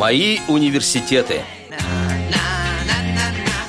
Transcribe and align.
Мои 0.00 0.38
университеты. 0.48 1.42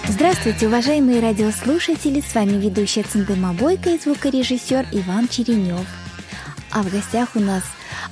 Здравствуйте, 0.07 0.67
уважаемые 0.67 1.19
радиослушатели! 1.19 2.21
С 2.21 2.33
вами 2.33 2.51
ведущая 2.51 3.03
Циндыма 3.03 3.51
Бойко 3.51 3.89
и 3.89 3.99
звукорежиссер 3.99 4.87
Иван 4.93 5.27
Черенев. 5.27 5.85
А 6.71 6.83
в 6.83 6.89
гостях 6.89 7.35
у 7.35 7.41
нас 7.41 7.63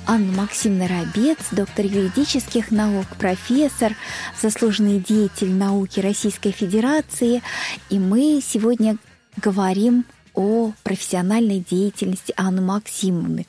Анна 0.06 0.32
Максимовна 0.32 0.86
Рабец, 0.86 1.38
доктор 1.52 1.86
юридических 1.86 2.70
наук, 2.70 3.06
профессор, 3.18 3.94
заслуженный 4.38 4.98
деятель 4.98 5.50
науки 5.50 6.00
Российской 6.00 6.52
Федерации. 6.52 7.42
И 7.88 7.98
мы 7.98 8.42
сегодня 8.46 8.98
говорим 9.38 10.04
о 10.34 10.72
профессиональной 10.84 11.60
деятельности 11.60 12.34
Анны 12.36 12.62
Максимовны. 12.62 13.46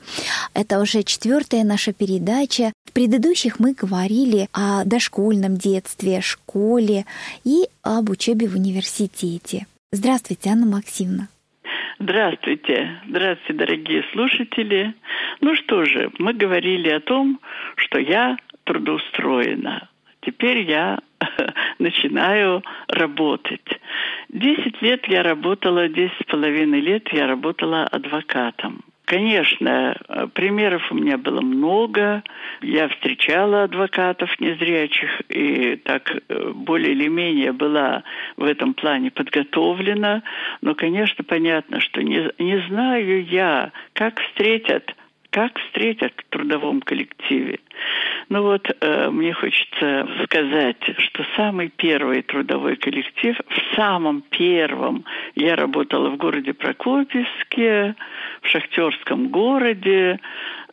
Это 0.54 0.80
уже 0.80 1.02
четвертая 1.02 1.64
наша 1.64 1.92
передача. 1.92 2.72
В 2.86 2.92
предыдущих 2.92 3.58
мы 3.58 3.74
говорили 3.74 4.48
о 4.52 4.84
дошкольном 4.84 5.56
детстве, 5.56 6.20
школе 6.20 7.04
и 7.44 7.64
об 7.82 8.10
учебе 8.10 8.46
в 8.48 8.54
университете. 8.54 9.66
Здравствуйте, 9.92 10.50
Анна 10.50 10.66
Максимовна. 10.66 11.28
Здравствуйте, 11.98 13.00
здравствуйте, 13.08 13.52
дорогие 13.52 14.04
слушатели. 14.12 14.94
Ну 15.40 15.54
что 15.54 15.84
же, 15.84 16.10
мы 16.18 16.32
говорили 16.32 16.88
о 16.88 17.00
том, 17.00 17.40
что 17.76 18.00
я 18.00 18.36
трудоустроена. 18.64 19.88
Теперь 20.22 20.60
я 20.60 20.98
начинаю 21.78 22.62
работать. 22.88 23.80
Десять 24.28 24.80
лет 24.80 25.06
я 25.08 25.22
работала, 25.22 25.88
десять 25.88 26.16
с 26.22 26.30
половиной 26.30 26.80
лет 26.80 27.08
я 27.12 27.26
работала 27.26 27.84
адвокатом. 27.84 28.82
Конечно, 29.04 29.96
примеров 30.32 30.90
у 30.90 30.94
меня 30.94 31.18
было 31.18 31.40
много. 31.40 32.22
Я 32.62 32.88
встречала 32.88 33.64
адвокатов 33.64 34.30
незрячих 34.40 35.10
и 35.28 35.76
так 35.76 36.10
э, 36.28 36.52
более 36.54 36.92
или 36.92 37.08
менее 37.08 37.52
была 37.52 38.04
в 38.36 38.44
этом 38.44 38.74
плане 38.74 39.10
подготовлена. 39.10 40.22
Но, 40.62 40.74
конечно, 40.74 41.24
понятно, 41.24 41.80
что 41.80 42.02
не, 42.02 42.30
не 42.38 42.64
знаю 42.68 43.24
я, 43.26 43.72
как 43.92 44.20
встретят 44.20 44.94
как 45.32 45.58
встретят 45.58 46.12
в 46.14 46.24
трудовом 46.28 46.82
коллективе. 46.82 47.58
Ну 48.28 48.42
вот, 48.42 48.70
э, 48.80 49.10
мне 49.10 49.32
хочется 49.32 50.08
сказать, 50.24 50.76
что 50.98 51.24
самый 51.36 51.68
первый 51.68 52.22
трудовой 52.22 52.76
коллектив, 52.76 53.36
в 53.48 53.76
самом 53.76 54.22
первом 54.22 55.04
я 55.34 55.56
работала 55.56 56.10
в 56.10 56.16
городе 56.16 56.54
Прокопьевске, 56.54 57.94
в 58.42 58.48
шахтерском 58.48 59.28
городе, 59.28 60.18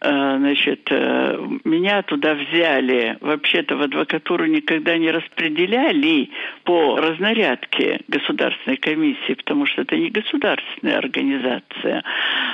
Э, 0.01 0.37
значит, 0.37 0.87
э, 0.91 1.37
меня 1.65 2.01
туда 2.03 2.33
взяли, 2.33 3.17
вообще-то 3.19 3.75
в 3.75 3.81
адвокатуру 3.81 4.45
никогда 4.45 4.97
не 4.97 5.11
распределяли 5.11 6.29
по 6.63 6.97
разнарядке 6.97 7.99
государственной 8.07 8.77
комиссии, 8.77 9.33
потому 9.33 9.65
что 9.65 9.81
это 9.81 9.97
не 9.97 10.09
государственная 10.09 10.99
организация. 10.99 12.03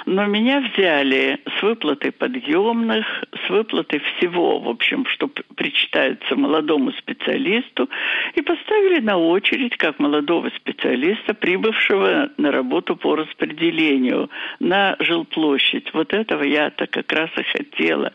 Но 0.07 0.25
меня 0.25 0.61
взяли 0.61 1.39
с 1.57 1.61
выплатой 1.61 2.11
подъемных, 2.11 3.05
с 3.45 3.49
выплатой 3.49 3.99
всего, 3.99 4.44
в 4.59 4.69
общем, 4.69 5.05
что 5.07 5.27
причитается 5.55 6.35
молодому 6.35 6.91
специалисту, 6.93 7.89
и 8.33 8.41
поставили 8.41 8.99
на 8.99 9.17
очередь 9.17 9.77
как 9.77 9.99
молодого 9.99 10.49
специалиста, 10.55 11.33
прибывшего 11.33 12.29
на 12.37 12.51
работу 12.51 12.95
по 12.95 13.15
распределению 13.15 14.29
на 14.59 14.95
жилплощадь. 14.99 15.93
Вот 15.93 16.13
этого 16.13 16.43
я-то 16.43 16.87
как 16.87 17.11
раз 17.11 17.29
и 17.37 17.43
хотела. 17.43 18.13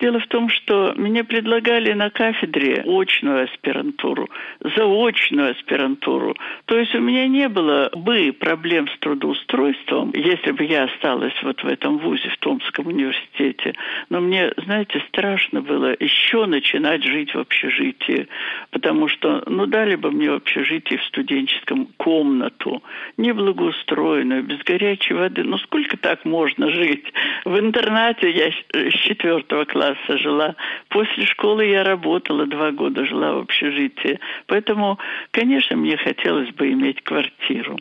Дело 0.00 0.20
в 0.20 0.26
том, 0.28 0.48
что 0.48 0.94
мне 0.96 1.24
предлагали 1.24 1.92
на 1.92 2.10
кафедре 2.10 2.84
очную 2.86 3.44
аспирантуру, 3.44 4.28
заочную 4.76 5.52
аспирантуру. 5.52 6.36
То 6.66 6.78
есть 6.78 6.94
у 6.94 7.00
меня 7.00 7.26
не 7.26 7.48
было 7.48 7.90
бы 7.94 8.32
проблем 8.32 8.88
с 8.88 8.98
трудоустройством, 8.98 10.12
если 10.14 10.52
бы 10.52 10.64
я 10.64 10.84
осталась 10.84 11.34
вот 11.42 11.62
в 11.62 11.66
этом 11.66 11.98
вузе, 11.98 12.28
в 12.28 12.38
Томском 12.38 12.86
университете. 12.86 13.74
Но 14.08 14.20
мне, 14.20 14.52
знаете, 14.56 15.02
страшно 15.08 15.59
было 15.60 15.94
еще 15.98 16.46
начинать 16.46 17.02
жить 17.04 17.34
в 17.34 17.38
общежитии, 17.38 18.28
потому 18.70 19.08
что, 19.08 19.42
ну, 19.46 19.66
дали 19.66 19.96
бы 19.96 20.10
мне 20.10 20.30
в 20.30 20.34
общежитии 20.34 20.96
в 20.96 21.04
студенческом 21.04 21.86
комнату, 21.96 22.82
неблагоустроенную, 23.16 24.42
без 24.42 24.58
горячей 24.64 25.14
воды. 25.14 25.44
Ну, 25.44 25.58
сколько 25.58 25.96
так 25.96 26.24
можно 26.24 26.70
жить? 26.70 27.12
В 27.44 27.58
интернате 27.58 28.30
я 28.30 28.50
с 28.50 28.94
четвертого 28.94 29.64
класса 29.64 30.18
жила. 30.18 30.56
После 30.88 31.24
школы 31.26 31.66
я 31.66 31.84
работала 31.84 32.46
два 32.46 32.70
года, 32.70 33.04
жила 33.04 33.34
в 33.34 33.38
общежитии. 33.38 34.18
Поэтому, 34.46 34.98
конечно, 35.30 35.76
мне 35.76 35.96
хотелось 35.96 36.50
бы 36.50 36.70
иметь 36.72 37.02
квартиру. 37.02 37.78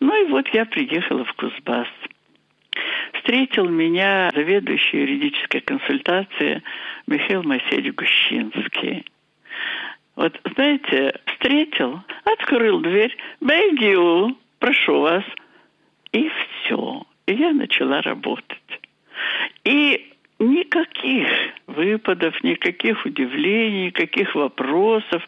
Ну 0.00 0.24
и 0.24 0.28
вот 0.28 0.48
я 0.48 0.64
приехала 0.64 1.24
в 1.24 1.32
Кузбасс. 1.34 1.88
Встретил 3.14 3.68
меня 3.68 4.30
заведующий 4.34 4.98
юридической 4.98 5.60
консультации 5.60 6.62
Михаил 7.06 7.42
Моисеевич 7.42 7.94
Гущинский. 7.94 9.04
Вот, 10.16 10.38
знаете, 10.54 11.20
встретил, 11.26 12.00
открыл 12.24 12.80
дверь, 12.80 13.16
бегю, 13.40 14.36
прошу 14.58 15.00
вас, 15.00 15.24
и 16.12 16.28
все. 16.28 17.02
И 17.26 17.34
я 17.34 17.52
начала 17.52 18.02
работать. 18.02 18.58
И 19.64 20.11
никаких 20.42 21.28
выпадов, 21.66 22.42
никаких 22.42 23.04
удивлений, 23.06 23.86
никаких 23.86 24.34
вопросов. 24.34 25.22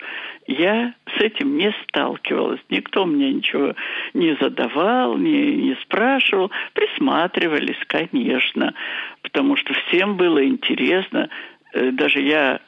Я 0.47 0.94
с 1.16 1.20
этим 1.20 1.56
не 1.56 1.75
сталкивалась. 1.84 2.60
Никто 2.69 3.06
мне 3.06 3.32
ничего 3.32 3.75
не 4.12 4.36
задавал, 4.41 5.16
не, 5.16 5.56
не 5.56 5.75
спрашивал. 5.82 6.50
Присматривались, 6.75 7.78
конечно, 7.86 8.75
потому 9.22 9.56
что 9.56 9.72
всем 9.75 10.16
было 10.16 10.44
интересно. 10.44 11.31
Э, 11.72 11.91
даже 11.91 12.20
я 12.20 12.60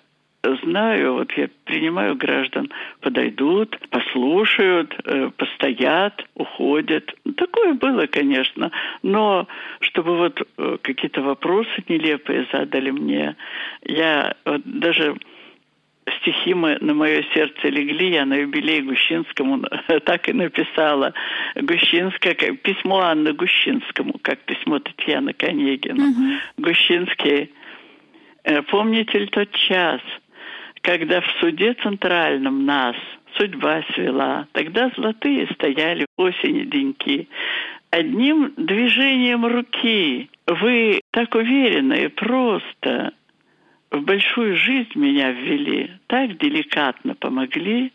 знаю, 0.56 1.14
вот 1.14 1.32
я 1.32 1.48
принимаю 1.64 2.14
граждан, 2.16 2.70
подойдут, 3.00 3.78
послушают, 3.90 4.94
э, 5.04 5.30
постоят, 5.36 6.24
уходят. 6.34 7.14
Такое 7.36 7.74
было, 7.74 8.06
конечно. 8.06 8.70
Но 9.02 9.48
чтобы 9.80 10.16
вот 10.16 10.40
э, 10.40 10.76
какие-то 10.82 11.22
вопросы 11.22 11.84
нелепые 11.88 12.46
задали 12.52 12.90
мне, 12.90 13.36
я 13.82 14.36
вот 14.44 14.62
даже 14.64 15.16
стихи 16.20 16.54
мы, 16.54 16.78
на 16.80 16.94
мое 16.94 17.24
сердце 17.34 17.68
легли, 17.68 18.12
я 18.12 18.24
на 18.24 18.34
юбилей 18.34 18.82
Гущинскому 18.82 19.64
так 20.04 20.28
и 20.28 20.32
написала. 20.32 21.12
Гущинская, 21.56 22.34
письмо 22.34 23.00
Анны 23.00 23.32
Гущинскому, 23.32 24.18
как 24.22 24.40
письмо 24.40 24.78
Татьяны 24.78 25.32
Конегина. 25.32 26.04
Угу. 26.04 26.64
Гущинский, 26.64 27.50
«Э, 28.44 28.62
помните 28.62 29.18
ли 29.18 29.26
тот 29.26 29.50
час, 29.52 30.00
когда 30.86 31.20
в 31.20 31.26
суде 31.40 31.74
центральном 31.82 32.64
нас 32.64 32.94
судьба 33.36 33.82
свела, 33.94 34.46
тогда 34.52 34.88
золотые 34.96 35.48
стояли 35.54 36.06
осени 36.16 36.62
деньки. 36.62 37.28
Одним 37.90 38.52
движением 38.56 39.44
руки 39.46 40.30
вы 40.46 41.00
так 41.10 41.34
уверенно 41.34 41.94
и 41.94 42.06
просто 42.06 43.12
в 43.90 44.00
большую 44.02 44.56
жизнь 44.56 44.92
меня 44.94 45.32
ввели, 45.32 45.90
так 46.06 46.38
деликатно 46.38 47.16
помогли, 47.16 47.92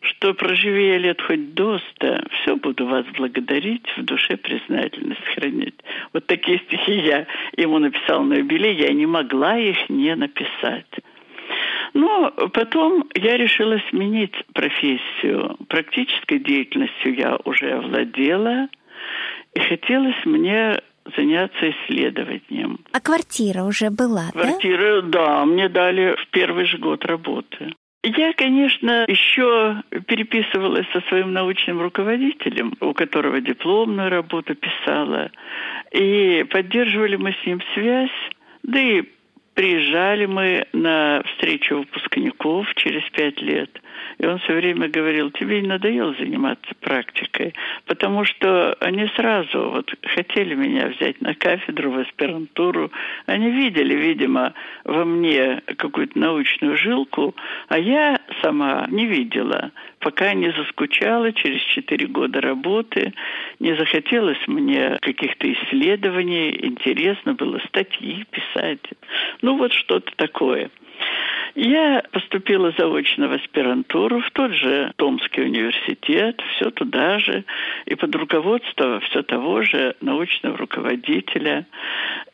что 0.00 0.32
проживи 0.32 0.88
я 0.88 0.98
лет 0.98 1.20
хоть 1.20 1.52
до 1.52 1.78
ста, 1.78 2.24
все 2.30 2.56
буду 2.56 2.86
вас 2.86 3.04
благодарить, 3.18 3.86
в 3.98 4.04
душе 4.04 4.38
признательность 4.38 5.26
хранить. 5.34 5.74
Вот 6.14 6.26
такие 6.26 6.58
стихи 6.60 7.00
я 7.00 7.26
ему 7.58 7.78
написал 7.78 8.22
на 8.22 8.34
юбилей, 8.34 8.76
я 8.76 8.92
не 8.94 9.04
могла 9.04 9.58
их 9.58 9.90
не 9.90 10.14
написать. 10.14 10.86
Но 11.94 12.30
потом 12.52 13.08
я 13.14 13.36
решила 13.36 13.80
сменить 13.90 14.34
профессию. 14.52 15.56
Практической 15.68 16.38
деятельностью 16.38 17.14
я 17.14 17.38
уже 17.44 17.72
овладела. 17.72 18.68
И 19.54 19.60
хотелось 19.60 20.24
мне 20.24 20.80
заняться 21.16 21.70
исследованием. 21.70 22.80
А 22.92 23.00
квартира 23.00 23.64
уже 23.64 23.90
была, 23.90 24.30
Квартира, 24.32 25.02
да? 25.02 25.08
да, 25.08 25.44
мне 25.44 25.68
дали 25.68 26.14
в 26.16 26.28
первый 26.30 26.66
же 26.66 26.78
год 26.78 27.04
работы. 27.04 27.74
Я, 28.02 28.32
конечно, 28.32 29.04
еще 29.08 29.82
переписывалась 30.06 30.86
со 30.92 31.00
своим 31.08 31.32
научным 31.34 31.82
руководителем, 31.82 32.74
у 32.80 32.94
которого 32.94 33.40
дипломную 33.40 34.08
работу 34.08 34.54
писала, 34.54 35.30
и 35.92 36.46
поддерживали 36.50 37.16
мы 37.16 37.32
с 37.32 37.46
ним 37.46 37.60
связь, 37.74 38.10
да 38.62 38.80
и 38.80 39.02
Приезжали 39.54 40.26
мы 40.26 40.66
на 40.72 41.22
встречу 41.24 41.78
выпускников 41.78 42.66
через 42.76 43.02
пять 43.10 43.40
лет. 43.40 43.70
И 44.18 44.26
он 44.26 44.38
все 44.40 44.54
время 44.54 44.88
говорил, 44.88 45.30
тебе 45.30 45.60
не 45.60 45.68
надоело 45.68 46.14
заниматься 46.14 46.72
практикой? 46.80 47.54
Потому 47.86 48.24
что 48.24 48.74
они 48.80 49.06
сразу 49.16 49.70
вот 49.70 49.94
хотели 50.02 50.54
меня 50.54 50.88
взять 50.88 51.20
на 51.20 51.34
кафедру, 51.34 51.90
в 51.90 51.98
аспирантуру. 51.98 52.90
Они 53.26 53.50
видели, 53.50 53.94
видимо, 53.94 54.54
во 54.84 55.04
мне 55.04 55.62
какую-то 55.76 56.18
научную 56.18 56.76
жилку, 56.76 57.34
а 57.68 57.78
я 57.78 58.20
сама 58.42 58.86
не 58.90 59.06
видела, 59.06 59.72
пока 60.00 60.34
не 60.34 60.50
заскучала 60.52 61.32
через 61.32 61.60
четыре 61.62 62.06
года 62.06 62.40
работы, 62.40 63.12
не 63.58 63.74
захотелось 63.76 64.46
мне 64.46 64.98
каких-то 65.00 65.50
исследований, 65.52 66.58
интересно 66.62 67.34
было 67.34 67.58
статьи 67.68 68.24
писать. 68.30 68.80
Ну 69.42 69.56
вот 69.56 69.72
что-то 69.72 70.10
такое. 70.16 70.70
Я 71.54 72.02
поступила 72.12 72.72
заочно 72.78 73.28
в 73.28 73.32
аспирантуру 73.32 74.20
в 74.20 74.30
тот 74.30 74.52
же 74.52 74.92
Томский 74.96 75.42
университет, 75.42 76.40
все 76.52 76.70
туда 76.70 77.18
же, 77.18 77.44
и 77.86 77.94
под 77.94 78.14
руководство 78.14 79.00
все 79.00 79.22
того 79.22 79.62
же 79.62 79.96
научного 80.00 80.56
руководителя, 80.56 81.66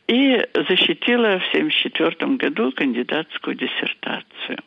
и 0.07 0.45
защитила 0.53 1.39
в 1.39 1.47
1974 1.53 2.35
году 2.35 2.71
кандидатскую 2.71 3.55
диссертацию. 3.55 4.59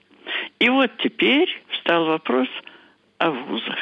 И 0.58 0.68
вот 0.68 0.90
теперь 0.98 1.48
встал 1.70 2.06
вопрос 2.06 2.48
о 3.18 3.30
вузах. 3.30 3.78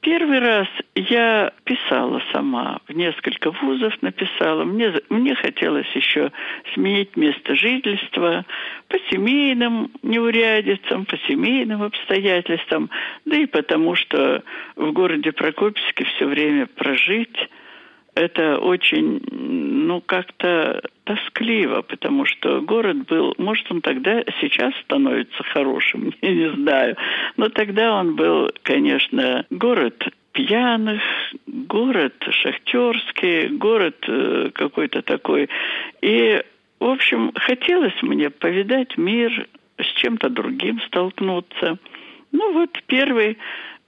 Первый 0.00 0.38
раз 0.38 0.66
я 0.94 1.52
писала 1.64 2.22
сама, 2.32 2.80
в 2.88 2.92
несколько 2.92 3.50
вузов 3.50 4.00
написала. 4.00 4.64
Мне, 4.64 4.94
мне 5.10 5.34
хотелось 5.34 5.90
еще 5.94 6.32
сменить 6.72 7.16
место 7.16 7.54
жительства 7.54 8.46
семейным 9.10 9.90
неурядицам, 10.02 11.04
по 11.04 11.16
семейным 11.28 11.82
обстоятельствам, 11.82 12.90
да 13.24 13.36
и 13.36 13.46
потому, 13.46 13.94
что 13.94 14.42
в 14.76 14.92
городе 14.92 15.32
Прокопьевске 15.32 16.04
все 16.04 16.26
время 16.26 16.66
прожить 16.66 17.36
это 18.14 18.58
очень, 18.58 19.20
ну, 19.30 20.00
как-то 20.00 20.82
тоскливо, 21.04 21.82
потому 21.82 22.24
что 22.26 22.60
город 22.60 23.06
был, 23.06 23.34
может, 23.38 23.70
он 23.70 23.80
тогда 23.80 24.22
сейчас 24.40 24.74
становится 24.84 25.42
хорошим, 25.44 26.12
я 26.22 26.34
не 26.34 26.50
знаю, 26.50 26.96
но 27.36 27.48
тогда 27.48 27.94
он 27.94 28.16
был, 28.16 28.50
конечно, 28.62 29.46
город 29.50 30.04
пьяных, 30.32 31.02
город 31.46 32.14
шахтерский, 32.30 33.48
город 33.48 33.96
э, 34.06 34.50
какой-то 34.54 35.02
такой. 35.02 35.48
И, 36.02 36.42
в 36.90 36.92
общем, 36.94 37.30
хотелось 37.36 38.02
мне 38.02 38.30
повидать 38.30 38.98
мир, 38.98 39.46
с 39.78 39.86
чем-то 40.00 40.28
другим 40.28 40.80
столкнуться. 40.88 41.78
Ну 42.32 42.52
вот 42.52 42.70
первый 42.88 43.38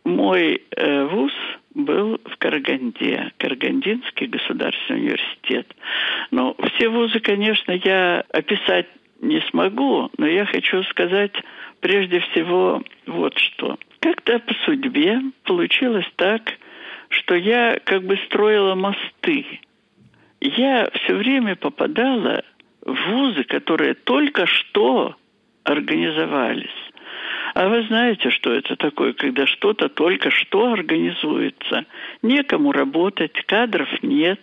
мой 0.05 0.63
э, 0.71 1.05
вуз 1.07 1.33
был 1.75 2.21
в 2.25 2.37
Караганде, 2.39 3.33
Карагандинский 3.39 4.29
государственный 4.29 5.01
университет. 5.01 5.67
Ну, 6.31 6.57
все 6.75 6.89
вузы, 6.89 7.19
конечно, 7.19 7.73
я 7.73 8.25
описать 8.31 8.87
не 9.21 9.41
смогу, 9.51 10.09
но 10.17 10.27
я 10.29 10.47
хочу 10.47 10.85
сказать 10.85 11.33
прежде 11.81 12.21
всего 12.21 12.85
вот 13.07 13.37
что. 13.37 13.79
Как-то 13.99 14.39
по 14.39 14.55
судьбе 14.65 15.21
получилось 15.43 16.07
так, 16.15 16.53
что 17.09 17.35
я 17.35 17.81
как 17.83 18.05
бы 18.05 18.17
строила 18.27 18.77
мосты. 18.77 19.45
Я 20.41 20.89
все 20.93 21.15
время 21.15 21.55
попадала 21.57 22.43
вузы, 22.85 23.45
которые 23.45 23.95
только 23.95 24.47
что 24.47 25.17
организовались. 25.65 26.71
А 27.55 27.69
вы 27.69 27.83
знаете, 27.85 28.31
что 28.31 28.53
это 28.53 28.77
такое, 28.77 29.13
когда 29.13 29.47
что-то 29.47 29.89
только 29.89 30.31
что 30.31 30.73
организуется? 30.73 31.85
Некому 32.23 32.73
работать, 32.73 33.35
кадров 33.47 33.89
нет. 34.03 34.41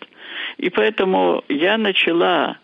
И 0.57 0.69
поэтому 0.69 1.43
я 1.49 1.77
начала 1.77 2.57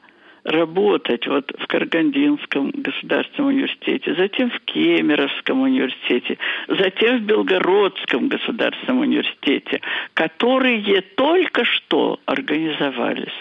работать 0.45 1.25
вот 1.25 1.51
в 1.57 1.65
Каргандинском 1.65 2.69
государственном 2.69 3.49
университете, 3.49 4.13
затем 4.13 4.51
в 4.51 4.59
Кемеровском 4.59 5.61
университете, 5.61 6.37
затем 6.67 7.17
в 7.17 7.21
Белгородском 7.23 8.27
государственном 8.27 9.01
университете, 9.01 9.81
которые 10.13 11.01
только 11.01 11.65
что 11.65 12.19
организовались. 12.25 13.33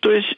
То 0.00 0.10
есть 0.10 0.34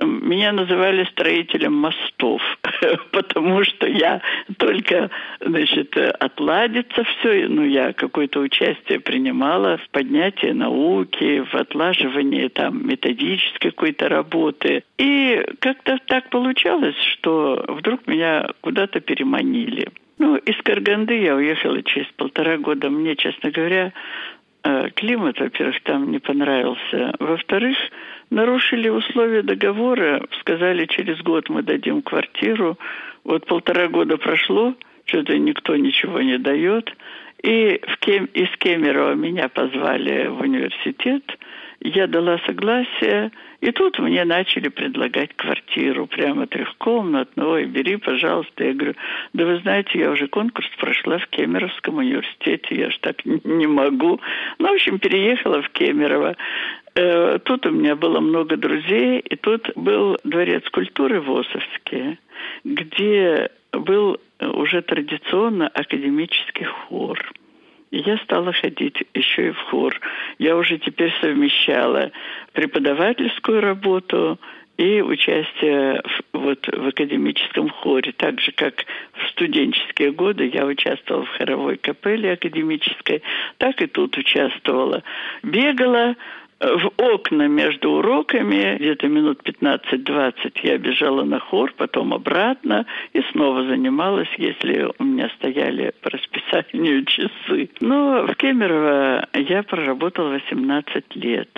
меня 0.00 0.52
называли 0.52 1.04
строителем 1.04 1.74
мостов, 1.74 2.42
потому 3.12 3.64
что 3.64 3.86
я 3.88 4.20
только, 4.58 5.10
значит, 5.40 5.96
отладится 5.96 7.04
все, 7.04 7.46
ну, 7.48 7.64
я 7.64 7.92
какое-то 7.92 8.40
участие 8.40 9.00
принимала 9.00 9.78
в 9.78 9.88
поднятии 9.90 10.52
науки, 10.52 11.44
в 11.50 11.54
отлаживании 11.54 12.48
там 12.48 12.86
методической 12.86 13.70
какой-то 13.70 14.08
работы. 14.08 14.84
И 14.98 15.44
как-то 15.60 15.98
так 16.06 16.30
получалось, 16.30 16.96
что 17.12 17.64
вдруг 17.68 18.06
меня 18.06 18.48
куда-то 18.60 19.00
переманили. 19.00 19.88
Ну, 20.18 20.36
из 20.36 20.56
Карганды 20.62 21.18
я 21.20 21.36
уехала 21.36 21.82
через 21.82 22.06
полтора 22.16 22.56
года. 22.56 22.88
Мне, 22.88 23.16
честно 23.16 23.50
говоря, 23.50 23.92
климат, 24.94 25.38
во-первых, 25.38 25.80
там 25.82 26.10
не 26.10 26.18
понравился. 26.18 27.14
Во-вторых, 27.18 27.76
нарушили 28.30 28.88
условия 28.88 29.42
договора, 29.42 30.26
сказали, 30.40 30.86
через 30.86 31.20
год 31.22 31.48
мы 31.48 31.62
дадим 31.62 32.02
квартиру. 32.02 32.78
Вот 33.24 33.46
полтора 33.46 33.88
года 33.88 34.16
прошло, 34.16 34.74
что-то 35.04 35.36
никто 35.38 35.76
ничего 35.76 36.20
не 36.20 36.38
дает. 36.38 36.92
И 37.42 37.80
в 37.86 37.98
Кем... 37.98 38.26
из 38.26 38.48
Кемерово 38.58 39.14
меня 39.14 39.48
позвали 39.48 40.26
в 40.28 40.40
университет. 40.40 41.22
Я 41.80 42.06
дала 42.06 42.38
согласие, 42.46 43.30
и 43.60 43.70
тут 43.70 43.98
мне 43.98 44.24
начали 44.24 44.68
предлагать 44.68 45.34
квартиру, 45.34 46.06
прямо 46.06 46.46
трехкомнатную. 46.46 47.50
Ой, 47.50 47.64
бери, 47.64 47.96
пожалуйста. 47.96 48.64
Я 48.64 48.74
говорю, 48.74 48.94
да 49.32 49.46
вы 49.46 49.58
знаете, 49.60 49.98
я 49.98 50.10
уже 50.10 50.28
конкурс 50.28 50.68
прошла 50.78 51.18
в 51.18 51.26
Кемеровском 51.28 51.96
университете, 51.96 52.74
я 52.74 52.90
ж 52.90 52.98
так 53.00 53.24
не 53.24 53.66
могу. 53.66 54.20
Ну, 54.58 54.68
в 54.68 54.74
общем, 54.74 54.98
переехала 54.98 55.62
в 55.62 55.70
Кемерово. 55.70 56.36
Э, 56.94 57.38
тут 57.44 57.66
у 57.66 57.70
меня 57.70 57.96
было 57.96 58.20
много 58.20 58.56
друзей, 58.56 59.20
и 59.20 59.36
тут 59.36 59.70
был 59.74 60.18
дворец 60.24 60.68
культуры 60.70 61.20
в 61.20 61.30
Осовске, 61.30 62.18
где 62.64 63.50
был 63.72 64.18
уже 64.40 64.82
традиционно 64.82 65.68
академический 65.68 66.64
хор. 66.64 67.18
Я 67.90 68.18
стала 68.18 68.52
ходить 68.52 69.02
еще 69.14 69.48
и 69.48 69.50
в 69.52 69.58
хор. 69.70 70.00
Я 70.38 70.56
уже 70.56 70.78
теперь 70.78 71.12
совмещала 71.20 72.10
преподавательскую 72.52 73.60
работу 73.60 74.38
и 74.76 75.00
участие 75.00 76.02
в, 76.02 76.38
вот, 76.38 76.66
в 76.66 76.88
академическом 76.88 77.70
хоре. 77.70 78.12
Так 78.12 78.40
же, 78.40 78.52
как 78.52 78.84
в 79.12 79.28
студенческие 79.30 80.12
годы 80.12 80.50
я 80.52 80.66
участвовала 80.66 81.24
в 81.24 81.30
хоровой 81.30 81.76
капелле 81.76 82.32
академической, 82.32 83.22
так 83.58 83.80
и 83.80 83.86
тут 83.86 84.16
участвовала. 84.18 85.02
Бегала, 85.42 86.16
в 86.60 86.90
окна 86.96 87.48
между 87.48 87.90
уроками, 87.92 88.76
где-то 88.78 89.08
минут 89.08 89.42
15-20 89.44 90.60
я 90.62 90.78
бежала 90.78 91.22
на 91.22 91.38
хор, 91.38 91.72
потом 91.76 92.14
обратно 92.14 92.86
и 93.12 93.22
снова 93.32 93.64
занималась, 93.64 94.30
если 94.38 94.90
у 94.98 95.04
меня 95.04 95.30
стояли 95.36 95.92
по 96.00 96.10
расписанию 96.10 97.04
часы. 97.06 97.70
Но 97.80 98.26
в 98.26 98.34
Кемерово 98.36 99.28
я 99.34 99.62
проработала 99.62 100.30
18 100.30 101.16
лет. 101.16 101.50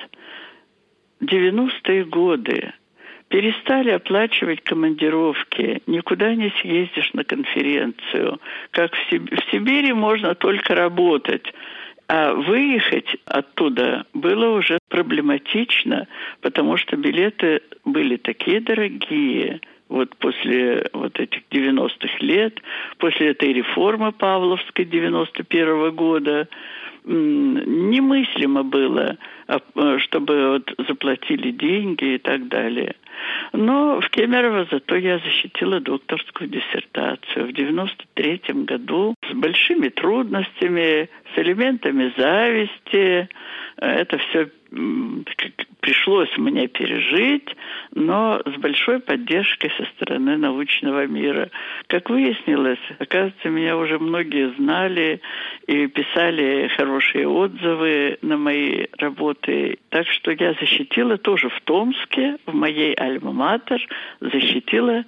90-е 1.21 2.05
годы 2.05 2.73
перестали 3.29 3.91
оплачивать 3.91 4.63
командировки, 4.63 5.83
никуда 5.87 6.35
не 6.35 6.51
съездишь 6.61 7.13
на 7.13 7.25
конференцию. 7.25 8.41
Как 8.71 8.95
в, 8.95 9.11
Сиб... 9.11 9.31
в 9.31 9.51
Сибири 9.51 9.93
можно 9.93 10.35
только 10.35 10.75
работать. 10.75 11.53
А 12.09 12.33
выехать 12.33 13.17
оттуда 13.27 14.07
было 14.15 14.57
уже 14.57 14.79
проблематично, 14.89 16.09
потому 16.41 16.79
что 16.79 16.97
билеты 16.97 17.61
были 17.85 18.17
такие 18.17 18.61
дорогие. 18.61 19.61
Вот 19.91 20.17
после 20.17 20.89
вот 20.95 21.19
этих 21.21 21.43
90-х 21.51 22.17
лет, 22.21 22.61
после 22.99 23.29
этой 23.31 23.53
реформы 23.53 24.13
Павловской 24.13 24.87
91 24.87 25.69
-го 25.69 25.91
года, 25.91 26.49
немыслимо 27.09 28.63
было, 28.63 29.17
а, 29.47 29.99
чтобы 29.99 30.51
вот 30.51 30.75
заплатили 30.87 31.51
деньги 31.51 32.15
и 32.15 32.19
так 32.19 32.49
далее. 32.49 32.95
Но 33.53 34.01
в 34.01 34.09
Кемерово 34.11 34.67
зато 34.71 34.97
я 34.97 35.19
защитила 35.19 35.81
докторскую 35.81 36.49
диссертацию 36.49 37.47
в 37.47 37.53
93 37.53 38.41
году 38.65 39.15
с 39.29 39.35
большими 39.35 39.89
трудностями, 39.89 41.09
с 41.35 41.39
элементами 41.39 42.13
зависти. 42.17 43.29
Это 43.77 44.19
все 44.19 44.51
пришлось 45.81 46.37
мне 46.37 46.69
пережить, 46.69 47.49
но 47.95 48.41
с 48.45 48.61
большой 48.61 49.01
поддержкой 49.01 49.71
со 49.77 49.85
стороны 49.93 50.37
научного 50.37 51.07
мира. 51.07 51.51
Как 51.87 52.11
выяснилось, 52.11 52.79
оказывается, 52.99 53.49
меня 53.49 53.77
уже 53.77 53.99
многие 53.99 54.53
знали 54.57 55.21
и 55.67 55.87
писали 55.87 56.69
хорошие 56.77 57.27
отзывы 57.27 58.19
на 58.23 58.37
мои 58.37 58.87
работы. 58.99 59.79
Так 59.89 60.07
что 60.09 60.33
я 60.33 60.55
защитила 60.55 61.17
тоже 61.17 61.49
в 61.49 61.61
Томске, 61.63 62.37
в 62.47 62.55
моей 62.55 62.95
альма-матер, 62.95 63.81
защитила 64.21 65.05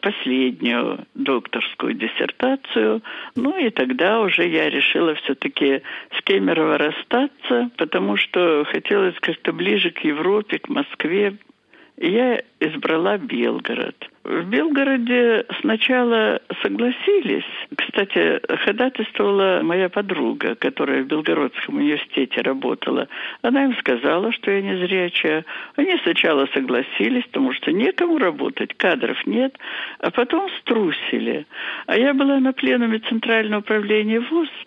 последнюю 0.00 1.06
докторскую 1.14 1.94
диссертацию. 1.94 3.02
Ну 3.36 3.58
и 3.58 3.70
тогда 3.70 4.20
уже 4.20 4.48
я 4.48 4.70
решила 4.70 5.14
все-таки 5.14 5.82
с 6.16 6.22
Кемерово 6.22 6.78
расстаться, 6.78 7.70
потому 7.76 8.16
что 8.16 8.64
хотелось 8.64 9.18
как-то 9.20 9.52
ближе 9.52 9.90
к 9.90 10.00
Европе, 10.00 10.58
к 10.58 10.68
Москве. 10.68 11.36
И 11.96 12.10
я 12.10 12.42
избрала 12.60 13.18
Белгород– 13.18 14.10
в 14.24 14.44
Белгороде 14.48 15.44
сначала 15.60 16.40
согласились. 16.62 17.44
Кстати, 17.76 18.40
ходатайствовала 18.64 19.60
моя 19.62 19.90
подруга, 19.90 20.54
которая 20.54 21.02
в 21.02 21.06
Белгородском 21.06 21.76
университете 21.76 22.40
работала. 22.40 23.08
Она 23.42 23.64
им 23.64 23.76
сказала, 23.76 24.32
что 24.32 24.50
я 24.50 24.62
не 24.62 24.78
зрячая. 24.86 25.44
Они 25.76 25.98
сначала 26.02 26.46
согласились, 26.54 27.24
потому 27.24 27.52
что 27.52 27.70
некому 27.72 28.18
работать, 28.18 28.74
кадров 28.74 29.26
нет, 29.26 29.58
а 29.98 30.10
потом 30.10 30.48
струсили. 30.60 31.46
А 31.86 31.96
я 31.96 32.14
была 32.14 32.40
на 32.40 32.54
пленуме 32.54 33.00
Центрального 33.00 33.60
управления 33.60 34.20
ВУЗ– 34.20 34.48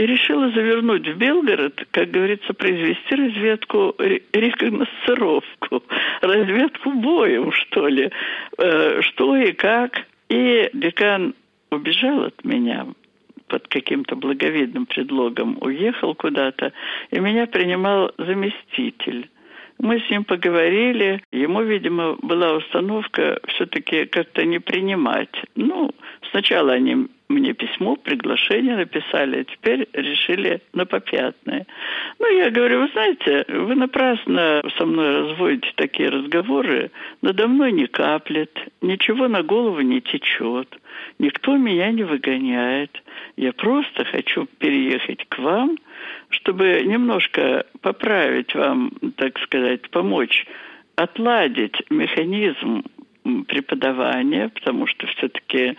и 0.00 0.06
решила 0.06 0.50
завернуть 0.52 1.06
в 1.06 1.18
Белгород, 1.18 1.86
как 1.90 2.10
говорится, 2.10 2.54
произвести 2.54 3.14
разведку, 3.14 3.94
рекогносцировку, 3.98 5.82
разведку 6.22 6.90
боем, 6.92 7.52
что 7.52 7.86
ли, 7.86 8.10
э, 8.56 9.02
что 9.02 9.36
и 9.36 9.52
как. 9.52 10.06
И 10.30 10.70
декан 10.72 11.34
убежал 11.70 12.22
от 12.22 12.44
меня 12.44 12.86
под 13.46 13.68
каким-то 13.68 14.16
благовидным 14.16 14.86
предлогом, 14.86 15.58
уехал 15.60 16.14
куда-то, 16.14 16.72
и 17.10 17.20
меня 17.20 17.46
принимал 17.46 18.10
заместитель. 18.16 19.28
Мы 19.78 20.00
с 20.00 20.10
ним 20.10 20.24
поговорили. 20.24 21.22
Ему, 21.30 21.62
видимо, 21.62 22.16
была 22.22 22.54
установка 22.54 23.38
все-таки 23.48 24.06
как-то 24.06 24.46
не 24.46 24.60
принимать. 24.60 25.34
Ну, 25.56 25.90
сначала 26.30 26.72
они 26.72 27.08
мне 27.30 27.54
письмо, 27.54 27.96
приглашение 27.96 28.76
написали, 28.76 29.40
а 29.40 29.44
теперь 29.44 29.88
решили 29.92 30.60
на 30.74 30.84
попятные. 30.84 31.66
Ну, 32.18 32.26
я 32.36 32.50
говорю, 32.50 32.80
вы 32.80 32.88
знаете, 32.88 33.44
вы 33.48 33.74
напрасно 33.76 34.62
со 34.76 34.84
мной 34.84 35.20
разводите 35.20 35.72
такие 35.76 36.08
разговоры, 36.08 36.90
надо 37.22 37.46
мной 37.46 37.72
не 37.72 37.86
каплет, 37.86 38.50
ничего 38.82 39.28
на 39.28 39.42
голову 39.42 39.80
не 39.80 40.00
течет, 40.00 40.76
никто 41.18 41.56
меня 41.56 41.90
не 41.92 42.02
выгоняет. 42.02 43.02
Я 43.36 43.52
просто 43.52 44.04
хочу 44.04 44.46
переехать 44.58 45.24
к 45.28 45.38
вам, 45.38 45.78
чтобы 46.30 46.82
немножко 46.84 47.64
поправить 47.80 48.54
вам, 48.54 48.90
так 49.16 49.38
сказать, 49.38 49.88
помочь 49.90 50.46
отладить 50.96 51.76
механизм 51.90 52.82
преподавания, 53.46 54.48
потому 54.48 54.86
что 54.86 55.06
все-таки 55.06 55.76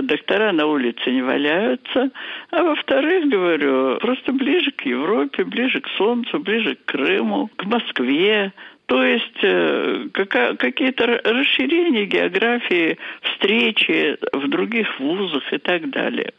доктора 0.00 0.52
на 0.52 0.66
улице 0.66 1.10
не 1.10 1.22
валяются. 1.22 2.10
А 2.50 2.62
во-вторых, 2.62 3.28
говорю, 3.28 3.98
просто 3.98 4.32
ближе 4.32 4.70
к 4.70 4.82
Европе, 4.82 5.44
ближе 5.44 5.80
к 5.80 5.88
Солнцу, 5.96 6.38
ближе 6.38 6.76
к 6.76 6.84
Крыму, 6.86 7.50
к 7.56 7.64
Москве. 7.64 8.52
То 8.86 9.04
есть 9.04 9.38
э, 9.42 10.06
какие-то 10.12 11.06
расширения 11.24 12.04
географии, 12.06 12.98
встречи 13.22 14.16
в 14.32 14.48
других 14.48 14.98
вузах 14.98 15.52
и 15.52 15.58
так 15.58 15.90
далее. 15.90 16.32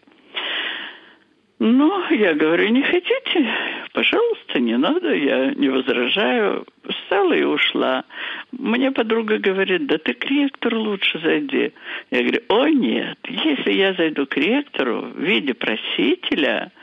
Ну, 1.65 2.05
я 2.09 2.33
говорю, 2.33 2.67
не 2.67 2.81
хотите? 2.81 3.49
Пожалуйста, 3.93 4.59
не 4.59 4.77
надо, 4.77 5.15
я 5.15 5.53
не 5.53 5.69
возражаю. 5.69 6.65
Встала 6.85 7.31
и 7.31 7.43
ушла. 7.43 8.03
Мне 8.51 8.91
подруга 8.91 9.37
говорит, 9.37 9.87
да 9.87 9.97
ты 9.97 10.13
к 10.13 10.25
ректору 10.25 10.81
лучше 10.81 11.19
зайди. 11.19 11.71
Я 12.11 12.19
говорю, 12.19 12.41
о 12.49 12.67
нет, 12.67 13.17
если 13.29 13.71
я 13.71 13.93
зайду 13.93 14.25
к 14.25 14.35
ректору 14.35 15.03
в 15.03 15.17
виде 15.17 15.53
просителя, 15.53 16.73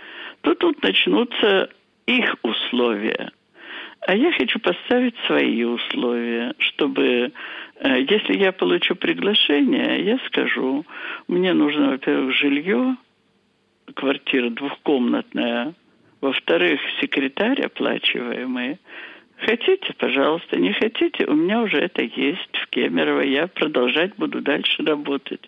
то 0.40 0.54
тут 0.54 0.82
начнутся 0.82 1.68
их 2.06 2.37
условия. 2.42 3.32
А 4.06 4.16
я 4.16 4.32
хочу 4.32 4.58
поставить 4.60 5.14
свои 5.26 5.62
условия, 5.62 6.54
чтобы, 6.56 7.32
э, 7.80 8.00
если 8.08 8.34
я 8.34 8.50
получу 8.52 8.94
приглашение, 8.94 10.02
я 10.06 10.18
скажу, 10.28 10.87
мне 11.28 11.52
нужно, 11.52 11.90
во-первых, 11.90 12.34
жилье, 12.34 12.96
квартира 13.94 14.50
двухкомнатная, 14.50 15.75
во-вторых, 16.20 16.80
секретарь 17.00 17.62
оплачиваемый. 17.62 18.78
Хотите, 19.38 19.94
пожалуйста, 19.97 20.59
не 20.59 20.73
хотите, 20.73 21.25
у 21.26 21.35
меня 21.35 21.62
уже 21.62 21.78
это 21.78 22.02
есть 22.02 22.50
в 22.52 22.66
Кемерово, 22.68 23.23
я 23.23 23.47
продолжать 23.47 24.14
буду 24.16 24.42
дальше 24.42 24.82
работать. 24.85 25.40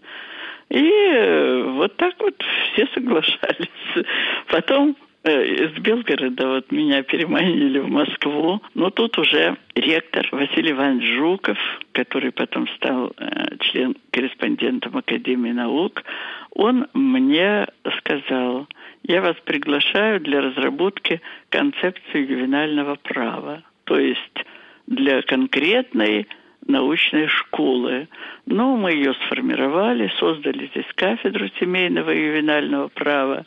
И 0.70 0.88
э, 0.88 1.62
вот 1.64 1.96
так 1.96 2.14
вот 2.18 2.42
все 2.72 2.86
соглашались. 2.94 3.68
Потом 4.48 4.96
из 5.30 5.72
Белгорода 5.80 6.48
вот 6.48 6.72
меня 6.72 7.02
переманили 7.02 7.78
в 7.78 7.88
Москву. 7.88 8.60
Но 8.74 8.90
тут 8.90 9.18
уже 9.18 9.56
ректор 9.74 10.28
Василий 10.32 10.72
Иванович 10.72 11.16
Жуков, 11.16 11.58
который 11.92 12.32
потом 12.32 12.66
стал 12.76 13.12
э, 13.16 13.56
член-корреспондентом 13.60 14.96
Академии 14.96 15.52
наук, 15.52 16.02
он 16.50 16.86
мне 16.92 17.66
сказал, 17.98 18.66
я 19.04 19.22
вас 19.22 19.36
приглашаю 19.44 20.20
для 20.20 20.40
разработки 20.40 21.20
концепции 21.48 22.26
ювенального 22.28 22.96
права, 22.96 23.62
то 23.84 23.98
есть 23.98 24.44
для 24.86 25.22
конкретной 25.22 26.26
научной 26.66 27.28
школы. 27.28 28.08
Но 28.46 28.76
мы 28.76 28.92
ее 28.92 29.14
сформировали, 29.26 30.12
создали 30.18 30.66
здесь 30.68 30.86
кафедру 30.94 31.48
семейного 31.60 32.10
и 32.10 32.24
ювенального 32.24 32.88
права. 32.88 33.46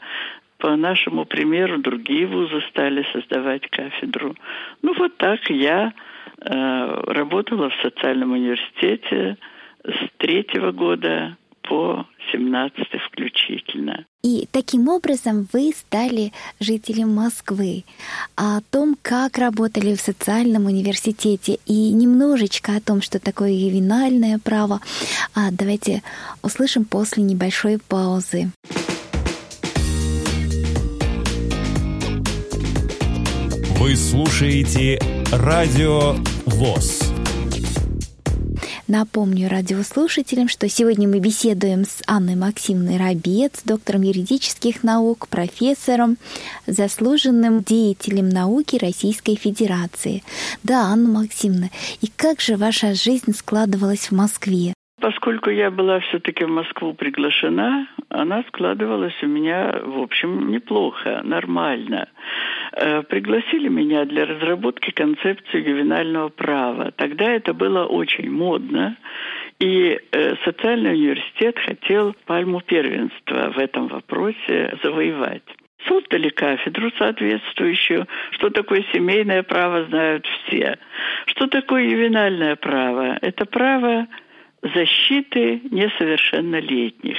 По 0.57 0.75
нашему 0.75 1.25
примеру 1.25 1.79
другие 1.79 2.27
вузы 2.27 2.61
стали 2.69 3.05
создавать 3.11 3.67
кафедру. 3.69 4.35
Ну 4.81 4.93
вот 4.97 5.17
так 5.17 5.39
я 5.49 5.93
э, 6.39 7.03
работала 7.07 7.69
в 7.69 7.75
социальном 7.81 8.31
университете 8.31 9.37
с 9.83 10.17
третьего 10.17 10.71
года 10.71 11.37
по 11.67 12.05
17 12.31 12.87
включительно. 13.07 14.05
И 14.23 14.47
таким 14.51 14.87
образом 14.87 15.47
вы 15.53 15.71
стали 15.75 16.31
жителем 16.59 17.13
Москвы. 17.13 17.83
А 18.35 18.57
о 18.57 18.61
том, 18.61 18.97
как 19.01 19.37
работали 19.37 19.95
в 19.95 20.01
социальном 20.01 20.65
университете 20.65 21.59
и 21.65 21.91
немножечко 21.91 22.75
о 22.75 22.81
том, 22.81 23.01
что 23.01 23.19
такое 23.19 23.51
ювенальное 23.51 24.39
право, 24.43 24.79
а 25.35 25.51
давайте 25.51 26.01
услышим 26.41 26.85
после 26.85 27.23
небольшой 27.23 27.79
паузы. 27.79 28.51
Слушаете 33.95 34.99
Радио 35.31 36.17
ВОЗ. 36.45 36.99
Напомню 38.87 39.49
радиослушателям, 39.49 40.49
что 40.49 40.67
сегодня 40.67 41.07
мы 41.07 41.19
беседуем 41.19 41.85
с 41.85 42.03
Анной 42.05 42.35
Максимовной 42.35 42.97
Рабец, 42.97 43.61
доктором 43.63 44.01
юридических 44.01 44.83
наук, 44.83 45.29
профессором, 45.29 46.17
заслуженным 46.67 47.63
деятелем 47.63 48.27
науки 48.27 48.75
Российской 48.75 49.37
Федерации. 49.37 50.23
Да, 50.61 50.87
Анна 50.87 51.07
Максимовна, 51.07 51.71
и 52.01 52.07
как 52.07 52.41
же 52.41 52.57
ваша 52.57 52.93
жизнь 52.95 53.33
складывалась 53.33 54.11
в 54.11 54.11
Москве? 54.11 54.74
Поскольку 55.01 55.49
я 55.49 55.71
была 55.71 55.99
все-таки 55.99 56.45
в 56.45 56.49
Москву 56.49 56.93
приглашена, 56.93 57.87
она 58.09 58.43
складывалась 58.47 59.21
у 59.21 59.27
меня, 59.27 59.81
в 59.83 59.99
общем, 60.01 60.49
неплохо, 60.49 61.21
нормально. 61.23 62.07
Э, 62.71 63.03
пригласили 63.03 63.67
меня 63.67 64.05
для 64.05 64.25
разработки 64.25 64.91
концепции 64.91 65.67
ювенального 65.67 66.29
права. 66.29 66.91
Тогда 66.95 67.25
это 67.31 67.53
было 67.53 67.85
очень 67.85 68.31
модно, 68.31 68.95
и 69.59 69.99
э, 70.11 70.35
социальный 70.45 70.93
университет 70.93 71.59
хотел 71.59 72.15
пальму 72.25 72.61
первенства 72.61 73.51
в 73.53 73.59
этом 73.59 73.87
вопросе 73.87 74.77
завоевать 74.81 75.43
создали 75.87 76.29
кафедру 76.29 76.91
соответствующую. 76.97 78.07
Что 78.31 78.49
такое 78.49 78.83
семейное 78.91 79.43
право, 79.43 79.85
знают 79.85 80.25
все. 80.25 80.79
Что 81.27 81.45
такое 81.45 81.83
ювенальное 81.83 82.55
право? 82.55 83.19
Это 83.21 83.45
право 83.45 84.07
защиты 84.73 85.61
несовершеннолетних. 85.69 87.17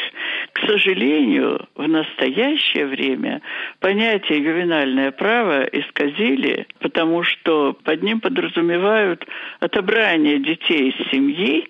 К 0.52 0.66
сожалению, 0.66 1.66
в 1.74 1.86
настоящее 1.86 2.86
время 2.86 3.42
понятие 3.80 4.42
ювенальное 4.42 5.12
право 5.12 5.64
исказили, 5.64 6.66
потому 6.80 7.22
что 7.22 7.76
под 7.84 8.02
ним 8.02 8.20
подразумевают 8.20 9.26
отобрание 9.60 10.38
детей 10.38 10.90
из 10.90 11.10
семьи, 11.10 11.68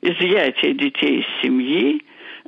изъятие 0.00 0.74
детей 0.74 1.20
из 1.20 1.42
семьи, 1.42 2.02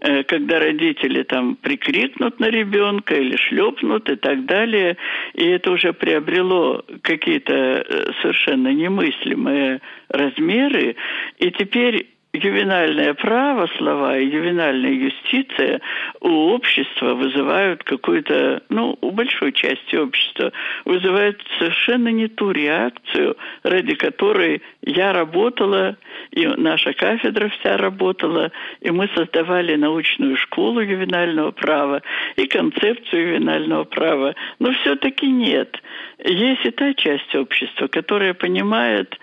Э, 0.05 0.25
когда 0.25 0.59
родители 0.59 1.23
там 1.23 1.55
прикрикнут 1.55 2.41
на 2.41 2.51
ребенка 2.51 3.15
или 3.15 3.37
шлепнут 3.37 4.11
и 4.11 4.17
так 4.17 4.47
далее, 4.47 4.97
и 5.35 5.45
это 5.45 5.71
уже 5.71 5.93
приобрело 5.93 6.85
какие-то 7.03 7.55
э, 7.55 8.13
совершенно 8.21 8.73
немыслимые 8.73 9.81
размеры, 10.09 10.97
и 11.39 11.51
теперь 11.53 12.09
ювенальное 12.33 13.13
право 13.15 13.69
слова 13.77 14.17
и 14.17 14.27
ювенальная 14.27 14.93
юстиция 14.93 15.81
у 16.21 16.31
общества 16.55 17.15
вызывают 17.15 17.85
какую-то, 17.85 18.63
ну, 18.71 18.97
у 19.01 19.11
большой 19.11 19.53
части 19.53 19.97
общества 19.97 20.53
вызывают 20.85 21.43
совершенно 21.59 22.09
не 22.09 22.29
ту 22.29 22.51
реакцию, 22.51 23.37
ради 23.63 23.95
которой 23.95 24.63
я 24.83 25.13
работала, 25.13 25.97
и 26.31 26.47
наша 26.47 26.95
кафедра 26.95 27.51
вся 27.51 27.77
работала, 27.77 28.51
и 28.81 28.91
мы 28.91 29.11
создавали 29.15 29.77
научную 29.77 30.37
школу 30.39 30.81
ювенального 30.81 31.51
права 31.51 32.03
и 32.37 32.47
концепцию 32.47 33.29
ювенального 33.29 33.85
права. 33.85 34.35
Но 34.59 34.73
все-таки 34.73 35.27
нет. 35.27 35.77
Есть 36.25 36.65
и 36.65 36.71
та 36.71 36.95
часть 36.95 37.35
общества, 37.35 37.89
которая 37.89 38.33
понимает 38.33 39.19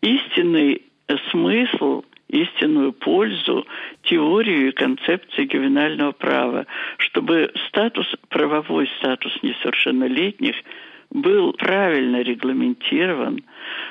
истинный 0.00 0.82
смысл 1.30 2.04
истинную 2.28 2.92
пользу 2.92 3.66
теорию 4.02 4.68
и 4.68 4.72
концепции 4.72 5.48
ювенального 5.52 6.12
права, 6.12 6.66
чтобы 6.98 7.50
статус, 7.68 8.06
правовой 8.28 8.88
статус 8.98 9.32
несовершеннолетних 9.42 10.56
был 11.10 11.52
правильно 11.52 12.22
регламентирован, 12.22 13.40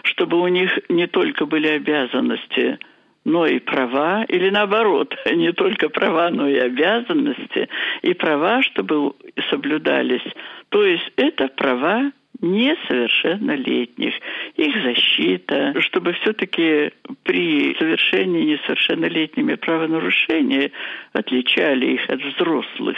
чтобы 0.03 0.39
у 0.39 0.47
них 0.47 0.77
не 0.89 1.07
только 1.07 1.45
были 1.45 1.67
обязанности, 1.67 2.79
но 3.25 3.45
и 3.45 3.59
права, 3.59 4.25
или 4.27 4.49
наоборот, 4.49 5.15
не 5.31 5.53
только 5.53 5.89
права, 5.89 6.29
но 6.29 6.47
и 6.47 6.57
обязанности, 6.57 7.69
и 8.01 8.13
права, 8.13 8.61
чтобы 8.61 9.13
соблюдались. 9.49 10.25
То 10.69 10.83
есть 10.83 11.11
это 11.15 11.47
права 11.47 12.11
несовершеннолетних, 12.43 14.13
их 14.57 14.83
защита, 14.83 15.81
чтобы 15.81 16.11
все-таки 16.13 16.91
при 17.23 17.73
совершении 17.79 18.53
несовершеннолетними 18.53 19.55
правонарушения 19.55 20.71
отличали 21.13 21.93
их 21.93 22.09
от 22.09 22.21
взрослых. 22.21 22.97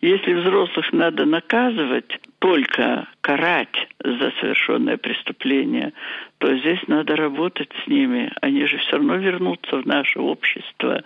Если 0.00 0.32
взрослых 0.32 0.92
надо 0.92 1.26
наказывать, 1.26 2.18
только 2.38 3.08
карать 3.20 3.88
за 4.02 4.32
совершенное 4.40 4.96
преступление, 4.96 5.92
то 6.38 6.56
здесь 6.56 6.80
надо 6.86 7.16
работать 7.16 7.70
с 7.84 7.88
ними. 7.88 8.32
Они 8.40 8.64
же 8.64 8.78
все 8.78 8.92
равно 8.96 9.16
вернутся 9.16 9.76
в 9.76 9.86
наше 9.86 10.20
общество. 10.20 11.02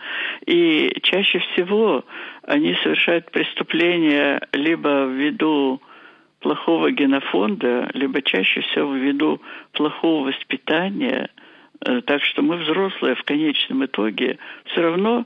И 0.47 0.93
чаще 1.03 1.39
всего 1.39 2.05
они 2.43 2.75
совершают 2.83 3.31
преступления 3.31 4.41
либо 4.53 5.07
ввиду 5.07 5.81
плохого 6.43 6.91
генофонда, 6.91 7.91
либо 7.95 8.21
чаще 8.23 8.61
всего 8.61 8.93
ввиду 8.95 9.41
плохого 9.73 10.27
воспитания. 10.29 11.31
Э, 11.85 12.01
так 12.03 12.23
что 12.23 12.43
мы, 12.43 12.57
взрослые, 12.57 13.15
в 13.15 13.23
конечном 13.25 13.85
итоге 13.85 14.39
все 14.67 14.83
равно 14.83 15.25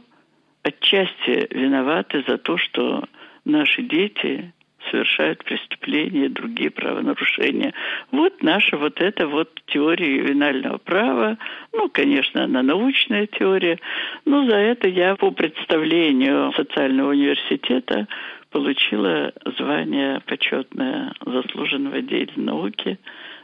отчасти 0.62 1.48
виноваты 1.50 2.24
за 2.26 2.38
то, 2.38 2.56
что 2.56 3.04
наши 3.44 3.82
дети 3.82 4.52
совершают 4.90 5.42
преступления, 5.44 6.28
другие 6.28 6.70
правонарушения. 6.70 7.72
Вот 8.12 8.42
наша 8.42 8.76
вот 8.76 9.00
эта 9.00 9.26
вот 9.26 9.60
теория 9.66 10.16
ювенального 10.16 10.78
права. 10.78 11.38
Ну, 11.72 11.88
конечно, 11.88 12.44
она 12.44 12.62
научная 12.62 13.26
теория. 13.26 13.78
Но 14.24 14.46
за 14.48 14.56
это 14.56 14.88
я 14.88 15.16
по 15.16 15.30
представлению 15.30 16.52
социального 16.56 17.10
университета 17.10 18.06
получила 18.56 19.34
звание 19.58 20.22
почетное 20.26 21.12
заслуженного 21.26 22.00
деятеля 22.00 22.42
науки 22.42 22.98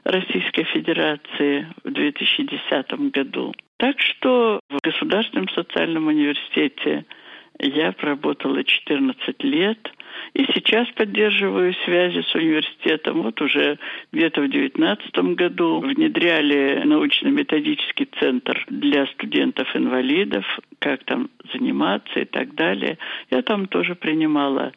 Российской 0.05 0.65
Федерации 0.65 1.67
в 1.85 1.91
2010 1.91 3.11
году. 3.13 3.53
Так 3.77 4.01
что 4.01 4.61
в 4.71 4.79
Государственном 4.83 5.51
социальном 5.51 6.07
университете 6.07 7.05
я 7.59 7.93
проработала 7.93 8.65
14 8.65 9.45
лет– 9.45 9.79
и 10.35 10.47
сейчас 10.55 10.89
поддерживаю 10.93 11.75
связи 11.85 12.23
с 12.23 12.35
университетом. 12.35 13.23
Вот 13.23 13.41
уже 13.41 13.79
где-то 14.13 14.41
в 14.41 14.49
2019 14.49 15.19
году 15.37 15.81
внедряли 15.81 16.83
научно-методический 16.85 18.09
центр 18.19 18.65
для 18.69 19.07
студентов-инвалидов, 19.07 20.45
как 20.79 21.05
там 21.05 21.29
заниматься 21.53 22.21
и 22.21 22.25
так 22.25 22.55
далее. 22.55 22.99
Я 23.31 23.43
там 23.43 23.67
тоже 23.67 23.95
принимала 23.95 24.73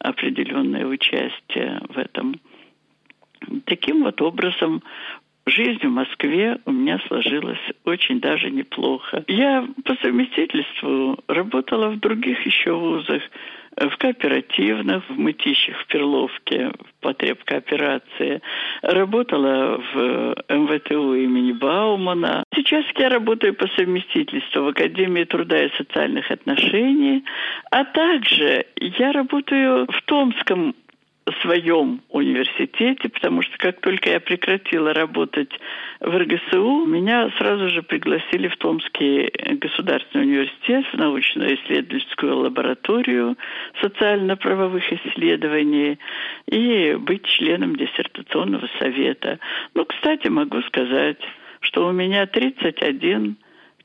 определенное 0.00 0.86
участие 0.86 1.80
в 1.88 1.98
этом. 1.98 2.40
Таким 3.64 4.02
вот 4.02 4.20
образом 4.22 4.82
жизнь 5.46 5.86
в 5.86 5.90
Москве 5.90 6.58
у 6.64 6.72
меня 6.72 6.98
сложилась 7.06 7.60
очень 7.84 8.20
даже 8.20 8.50
неплохо. 8.50 9.24
Я 9.28 9.66
по 9.84 9.94
совместительству 9.96 11.18
работала 11.28 11.90
в 11.90 12.00
других 12.00 12.44
еще 12.44 12.72
вузах, 12.72 13.22
в 13.76 13.96
кооперативных, 13.98 15.08
в 15.08 15.18
Мытищах, 15.18 15.76
в 15.82 15.86
Перловке, 15.86 16.70
в 16.70 17.02
потребкооперации. 17.02 18.40
Работала 18.82 19.80
в 19.92 20.34
МВТУ 20.48 21.14
имени 21.14 21.52
Баумана. 21.52 22.44
Сейчас 22.54 22.84
я 22.96 23.08
работаю 23.08 23.54
по 23.54 23.68
совместительству 23.68 24.62
в 24.62 24.68
Академии 24.68 25.24
труда 25.24 25.64
и 25.64 25.76
социальных 25.76 26.30
отношений, 26.30 27.24
а 27.70 27.84
также 27.84 28.66
я 28.80 29.12
работаю 29.12 29.86
в 29.86 30.02
Томском 30.02 30.74
своем 31.42 32.02
университете, 32.10 33.08
потому 33.08 33.42
что 33.42 33.58
как 33.58 33.80
только 33.80 34.10
я 34.10 34.20
прекратила 34.20 34.94
работать 34.94 35.50
в 36.00 36.16
РГСУ, 36.16 36.86
меня 36.86 37.30
сразу 37.38 37.68
же 37.68 37.82
пригласили 37.82 38.48
в 38.48 38.56
Томский 38.56 39.32
государственный 39.56 40.24
университет 40.24 40.84
в 40.92 40.96
научно-исследовательскую 40.96 42.36
лабораторию 42.36 43.36
социально-правовых 43.80 44.84
исследований 44.92 45.98
и 46.46 46.94
быть 46.98 47.24
членом 47.24 47.76
диссертационного 47.76 48.68
совета. 48.78 49.38
Ну, 49.74 49.84
кстати, 49.84 50.28
могу 50.28 50.62
сказать, 50.62 51.18
что 51.60 51.86
у 51.88 51.92
меня 51.92 52.26
31 52.26 53.36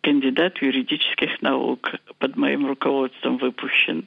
кандидат 0.02 0.62
юридических 0.62 1.42
наук 1.42 1.92
под 2.20 2.36
моим 2.36 2.66
руководством 2.66 3.38
выпущен. 3.38 4.06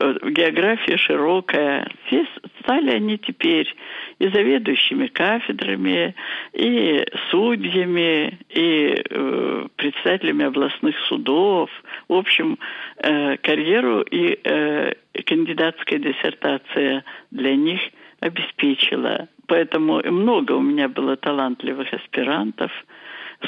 Э, 0.00 0.14
география 0.30 0.96
широкая. 0.96 1.90
Все 2.06 2.26
стали 2.60 2.90
они 2.90 3.18
теперь 3.18 3.74
и 4.18 4.28
заведующими 4.28 5.08
кафедрами, 5.08 6.14
и 6.52 7.04
судьями, 7.30 8.38
и 8.48 9.02
э, 9.10 9.66
председателями 9.76 10.44
областных 10.44 10.96
судов. 11.08 11.70
В 12.08 12.14
общем, 12.14 12.58
э, 12.98 13.36
карьеру 13.38 14.02
и 14.02 14.38
э, 14.42 14.94
кандидатская 15.26 15.98
диссертация 15.98 17.04
для 17.30 17.56
них 17.56 17.80
обеспечила. 18.20 19.28
Поэтому 19.46 20.00
много 20.10 20.52
у 20.52 20.62
меня 20.62 20.88
было 20.88 21.16
талантливых 21.16 21.92
аспирантов– 21.92 22.70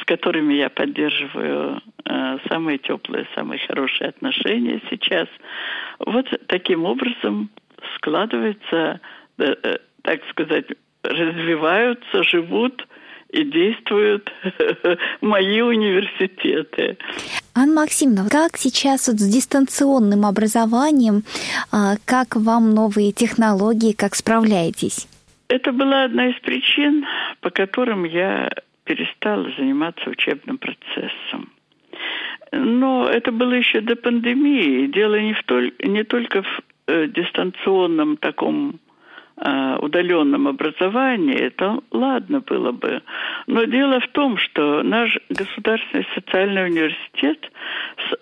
с 0.01 0.05
которыми 0.05 0.55
я 0.55 0.69
поддерживаю 0.69 1.81
э, 2.05 2.39
самые 2.49 2.79
теплые, 2.79 3.27
самые 3.35 3.61
хорошие 3.67 4.11
отношения 4.11 4.81
сейчас. 4.91 5.29
Вот 5.99 6.27
таким 6.49 6.85
образом 6.85 7.51
складывается, 7.97 9.01
э, 9.39 9.55
э, 9.63 9.79
так 10.03 10.21
сказать, 10.31 10.67
развиваются, 11.03 12.23
живут 12.25 12.87
и 13.31 13.45
действуют 13.45 14.31
мои 15.21 15.61
университеты. 15.61 16.97
Анна 17.55 17.83
Максимовна, 17.83 18.29
как 18.29 18.57
сейчас 18.57 19.09
вот 19.09 19.19
с 19.19 19.29
дистанционным 19.29 20.25
образованием, 20.25 21.23
а, 21.73 21.97
как 22.05 22.37
вам 22.37 22.75
новые 22.75 23.13
технологии, 23.13 23.93
как 23.93 24.15
справляетесь? 24.15 25.09
Это 25.49 25.73
была 25.73 26.05
одна 26.05 26.29
из 26.29 26.41
причин, 26.41 27.05
по 27.41 27.51
которым 27.51 28.05
я 28.05 28.51
перестала 28.87 29.51
заниматься 29.59 30.09
учебным 30.09 30.59
процессом. 30.59 31.51
Но 32.53 33.09
это 33.09 33.33
было 33.33 33.53
еще 33.53 33.81
до 33.81 33.97
пандемии. 33.97 34.87
Дело 34.87 35.21
не, 35.21 35.35
в 35.35 35.43
толь, 35.45 35.73
не 35.81 36.05
только 36.05 36.43
в 36.43 36.61
э, 36.87 37.09
дистанционном 37.09 38.17
таком 38.17 38.79
э, 39.37 39.77
удаленном 39.81 40.47
образовании, 40.47 41.49
то 41.49 41.83
ладно 41.91 42.41
было 42.41 42.71
бы. 42.73 43.03
Но 43.49 43.65
дело 43.65 44.01
в 44.01 44.09
том, 44.09 44.37
что 44.39 44.83
наш 44.83 45.19
государственный 45.29 46.07
социальный 46.15 46.67
университет, 46.67 47.51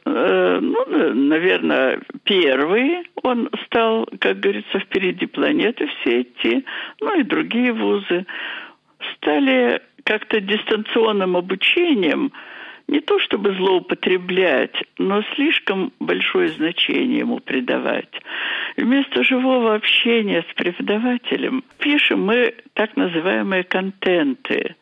э, 0.07 0.59
ну, 0.63 0.87
наверное, 1.15 2.01
первый, 2.25 3.07
он 3.23 3.51
стал, 3.67 4.09
как 4.19 4.41
говорится, 4.41 4.79
впереди 4.79 5.27
планеты 5.27 5.87
все 5.87 6.21
эти, 6.21 6.65
ну 7.01 7.21
и 7.21 7.23
другие 7.23 7.73
вузы, 7.73 8.25
стали 9.17 9.83
как-то 10.05 10.41
дистанционным 10.41 11.37
обучением 11.37 12.33
не 12.87 13.01
то 13.01 13.19
чтобы 13.19 13.55
злоупотреблять, 13.55 14.77
но 14.99 15.23
слишком 15.35 15.93
большое 16.01 16.49
значение 16.51 17.21
ему 17.21 17.41
придавать. 17.41 18.11
Вместо 18.77 19.25
живого 19.25 19.75
общения 19.75 20.45
с 20.51 20.55
преподавателем 20.55 21.65
пишем 21.79 22.25
мы 22.25 22.55
так 22.75 22.97
называемые 22.97 23.65
контенты. 23.65 24.77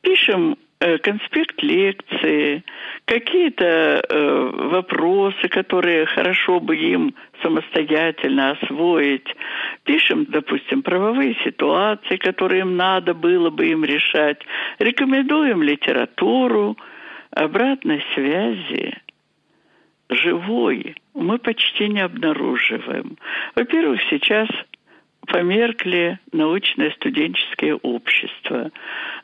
Пишем 0.00 0.56
конспект 0.78 1.62
лекции, 1.62 2.62
какие-то 3.06 3.64
э, 3.64 4.50
вопросы, 4.70 5.48
которые 5.48 6.06
хорошо 6.06 6.60
бы 6.60 6.76
им 6.76 7.14
самостоятельно 7.42 8.52
освоить. 8.52 9.26
Пишем, 9.84 10.26
допустим, 10.26 10.82
правовые 10.82 11.34
ситуации, 11.44 12.16
которые 12.16 12.60
им 12.60 12.76
надо 12.76 13.14
было 13.14 13.50
бы 13.50 13.66
им 13.66 13.84
решать. 13.84 14.42
Рекомендуем 14.78 15.62
литературу, 15.62 16.76
обратной 17.30 18.04
связи 18.14 18.94
живой 20.08 20.96
мы 21.14 21.38
почти 21.38 21.88
не 21.88 22.00
обнаруживаем. 22.00 23.16
Во-первых, 23.54 24.00
сейчас 24.10 24.48
померкли 25.26 26.18
научные 26.32 26.92
студенческие 26.92 27.45
общества. 27.64 28.70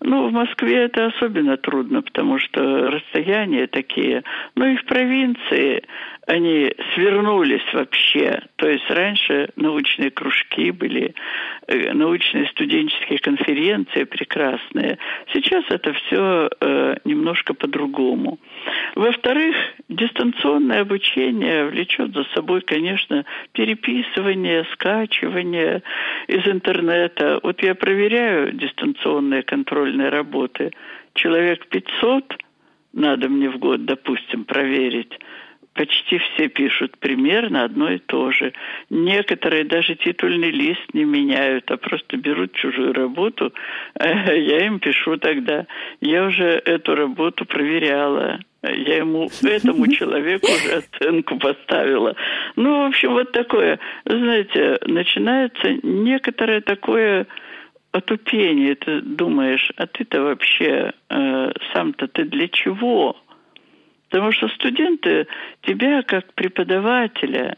Ну, 0.00 0.28
в 0.28 0.32
Москве 0.32 0.84
это 0.84 1.06
особенно 1.06 1.56
трудно, 1.56 2.02
потому 2.02 2.38
что 2.38 2.90
расстояния 2.90 3.66
такие. 3.66 4.22
Ну 4.54 4.66
и 4.66 4.76
в 4.76 4.84
провинции 4.86 5.82
они 6.26 6.72
свернулись 6.94 7.64
вообще. 7.72 8.40
То 8.56 8.68
есть 8.68 8.88
раньше 8.88 9.50
научные 9.56 10.10
кружки 10.10 10.70
были, 10.70 11.14
э, 11.66 11.92
научные 11.92 12.46
студенческие 12.48 13.18
конференции 13.18 14.04
прекрасные. 14.04 14.98
Сейчас 15.32 15.64
это 15.68 15.92
все 15.92 16.48
э, 16.60 16.96
немножко 17.04 17.54
по-другому. 17.54 18.38
Во-вторых, 18.94 19.56
дистанционное 19.88 20.82
обучение 20.82 21.66
влечет 21.66 22.14
за 22.14 22.24
собой, 22.34 22.60
конечно, 22.60 23.24
переписывание, 23.52 24.64
скачивание 24.72 25.82
из 26.28 26.46
интернета. 26.46 27.40
Вот 27.42 27.62
я 27.62 27.74
проверяю 27.74 28.21
дистанционные 28.52 29.42
контрольные 29.42 30.08
работы. 30.08 30.70
Человек 31.14 31.66
500 31.66 32.34
надо 32.92 33.28
мне 33.28 33.48
в 33.48 33.58
год, 33.58 33.84
допустим, 33.84 34.44
проверить 34.44 35.18
почти 35.74 36.18
все 36.18 36.48
пишут 36.48 36.98
примерно 36.98 37.64
одно 37.64 37.90
и 37.90 37.98
то 37.98 38.30
же. 38.32 38.52
Некоторые 38.90 39.64
даже 39.64 39.94
титульный 39.94 40.50
лист 40.50 40.82
не 40.92 41.04
меняют, 41.04 41.70
а 41.70 41.76
просто 41.76 42.16
берут 42.16 42.52
чужую 42.52 42.92
работу. 42.92 43.52
Я 43.98 44.66
им 44.66 44.80
пишу 44.80 45.16
тогда. 45.16 45.66
Я 46.00 46.24
уже 46.24 46.60
эту 46.64 46.94
работу 46.94 47.44
проверяла. 47.44 48.40
Я 48.62 48.98
ему, 48.98 49.28
этому 49.42 49.86
человеку 49.92 50.46
уже 50.46 50.84
оценку 50.84 51.38
поставила. 51.38 52.14
Ну, 52.56 52.84
в 52.84 52.88
общем, 52.88 53.12
вот 53.12 53.32
такое, 53.32 53.78
знаете, 54.04 54.78
начинается 54.86 55.78
некоторое 55.82 56.60
такое 56.60 57.26
отупение. 57.92 58.74
Ты 58.74 59.00
думаешь, 59.02 59.70
а 59.76 59.86
ты-то 59.86 60.22
вообще 60.22 60.92
э, 61.08 61.52
сам-то 61.72 62.08
ты 62.08 62.24
для 62.24 62.48
чего? 62.48 63.16
Потому 64.08 64.32
что 64.32 64.48
студенты 64.48 65.26
тебя 65.62 66.02
как 66.02 66.32
преподавателя, 66.34 67.56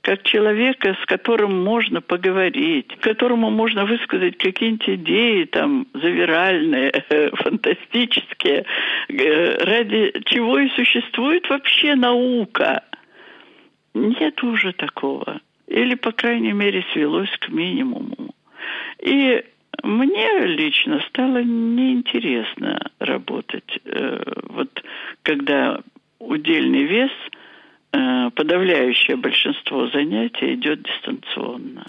как 0.00 0.24
человека, 0.24 0.96
с 1.00 1.06
которым 1.06 1.62
можно 1.62 2.00
поговорить, 2.00 2.96
которому 3.00 3.50
можно 3.50 3.84
высказать 3.84 4.36
какие-нибудь 4.36 4.88
идеи 4.88 5.44
там 5.44 5.86
завиральные, 5.94 7.04
фантастические, 7.34 8.64
э, 9.08 9.64
ради 9.64 10.12
чего 10.26 10.58
и 10.58 10.68
существует 10.70 11.48
вообще 11.48 11.94
наука. 11.94 12.84
Нет 13.94 14.42
уже 14.42 14.72
такого. 14.72 15.40
Или, 15.68 15.94
по 15.94 16.12
крайней 16.12 16.52
мере, 16.52 16.84
свелось 16.92 17.30
к 17.38 17.48
минимуму. 17.48 18.34
И 19.00 19.44
мне 19.82 20.46
лично 20.46 21.00
стало 21.08 21.42
неинтересно 21.42 22.90
работать. 22.98 23.78
Э, 23.84 24.22
вот 24.48 24.70
когда 25.22 25.80
удельный 26.18 26.84
вес, 26.84 27.10
э, 27.92 28.30
подавляющее 28.34 29.16
большинство 29.16 29.88
занятий 29.88 30.54
идет 30.54 30.82
дистанционно. 30.82 31.86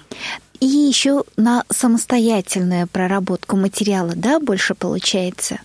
И 0.60 0.66
еще 0.66 1.24
на 1.38 1.64
самостоятельную 1.70 2.88
проработку 2.88 3.58
материала, 3.58 4.14
да, 4.16 4.40
больше 4.40 4.76
получается? 4.76 5.60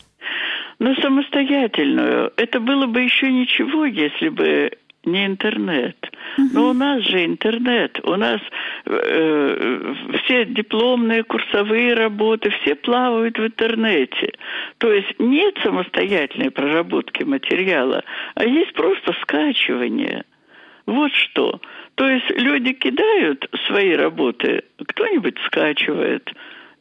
На 0.78 0.94
самостоятельную. 0.96 2.33
Это 2.37 2.61
было 2.61 2.87
бы 2.87 3.02
еще 3.02 3.31
ничего, 3.33 3.85
если 3.85 4.28
бы 4.28 4.70
не 5.11 5.27
интернет. 5.27 5.97
Но 6.53 6.71
у 6.71 6.73
нас 6.73 7.03
же 7.03 7.25
интернет, 7.25 7.99
у 8.05 8.16
нас 8.16 8.40
э, 8.87 9.94
все 10.23 10.44
дипломные 10.44 11.25
курсовые 11.25 11.94
работы, 11.94 12.51
все 12.51 12.75
плавают 12.75 13.38
в 13.38 13.47
интернете. 13.47 14.33
То 14.79 14.92
есть 14.92 15.14
нет 15.18 15.57
самостоятельной 15.62 16.51
проработки 16.51 17.25
материала, 17.25 18.05
а 18.35 18.44
есть 18.44 18.73
просто 18.75 19.14
скачивание. 19.23 20.25
Вот 20.87 21.12
что. 21.12 21.61
То 21.97 22.09
есть 22.09 22.31
люди 22.31 22.73
кидают 22.73 23.49
свои 23.66 23.92
работы, 23.94 24.62
кто-нибудь 24.87 25.37
скачивает 25.47 26.33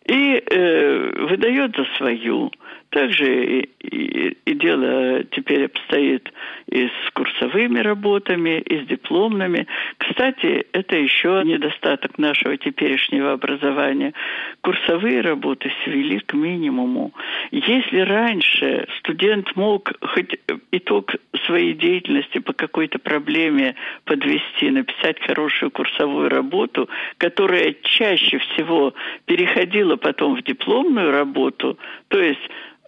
и 0.06 0.42
э, 0.46 1.26
выдает 1.28 1.76
за 1.76 1.86
свою. 1.98 2.52
Также 2.90 3.46
и, 3.46 3.70
и, 3.82 4.54
дело 4.54 5.24
теперь 5.26 5.66
обстоит 5.66 6.32
и 6.70 6.88
с 6.88 7.12
курсовыми 7.14 7.80
работами, 7.80 8.60
и 8.60 8.84
с 8.84 8.88
дипломными. 8.88 9.68
Кстати, 9.98 10.66
это 10.72 10.96
еще 10.96 11.42
недостаток 11.46 12.18
нашего 12.18 12.58
теперешнего 12.58 13.34
образования. 13.34 14.14
Курсовые 14.62 15.22
работы 15.22 15.72
свели 15.84 16.20
к 16.20 16.34
минимуму. 16.34 17.14
Если 17.52 18.00
раньше 18.00 18.88
студент 19.00 19.56
мог 19.56 19.92
хоть 20.02 20.38
итог 20.72 21.16
своей 21.46 21.74
деятельности 21.74 22.40
по 22.40 22.54
какой-то 22.54 23.00
проблеме 23.00 23.76
подвести, 24.06 24.70
написать 24.70 25.20
хорошую 25.22 25.72
курсовую 25.72 26.30
работу, 26.30 26.90
которая 27.18 27.76
чаще 27.84 28.40
всего 28.40 28.94
переходила 29.26 29.96
потом 29.98 30.36
в 30.36 30.44
дипломную 30.44 31.12
работу, 31.12 31.78
то 32.08 32.20
есть 32.22 32.42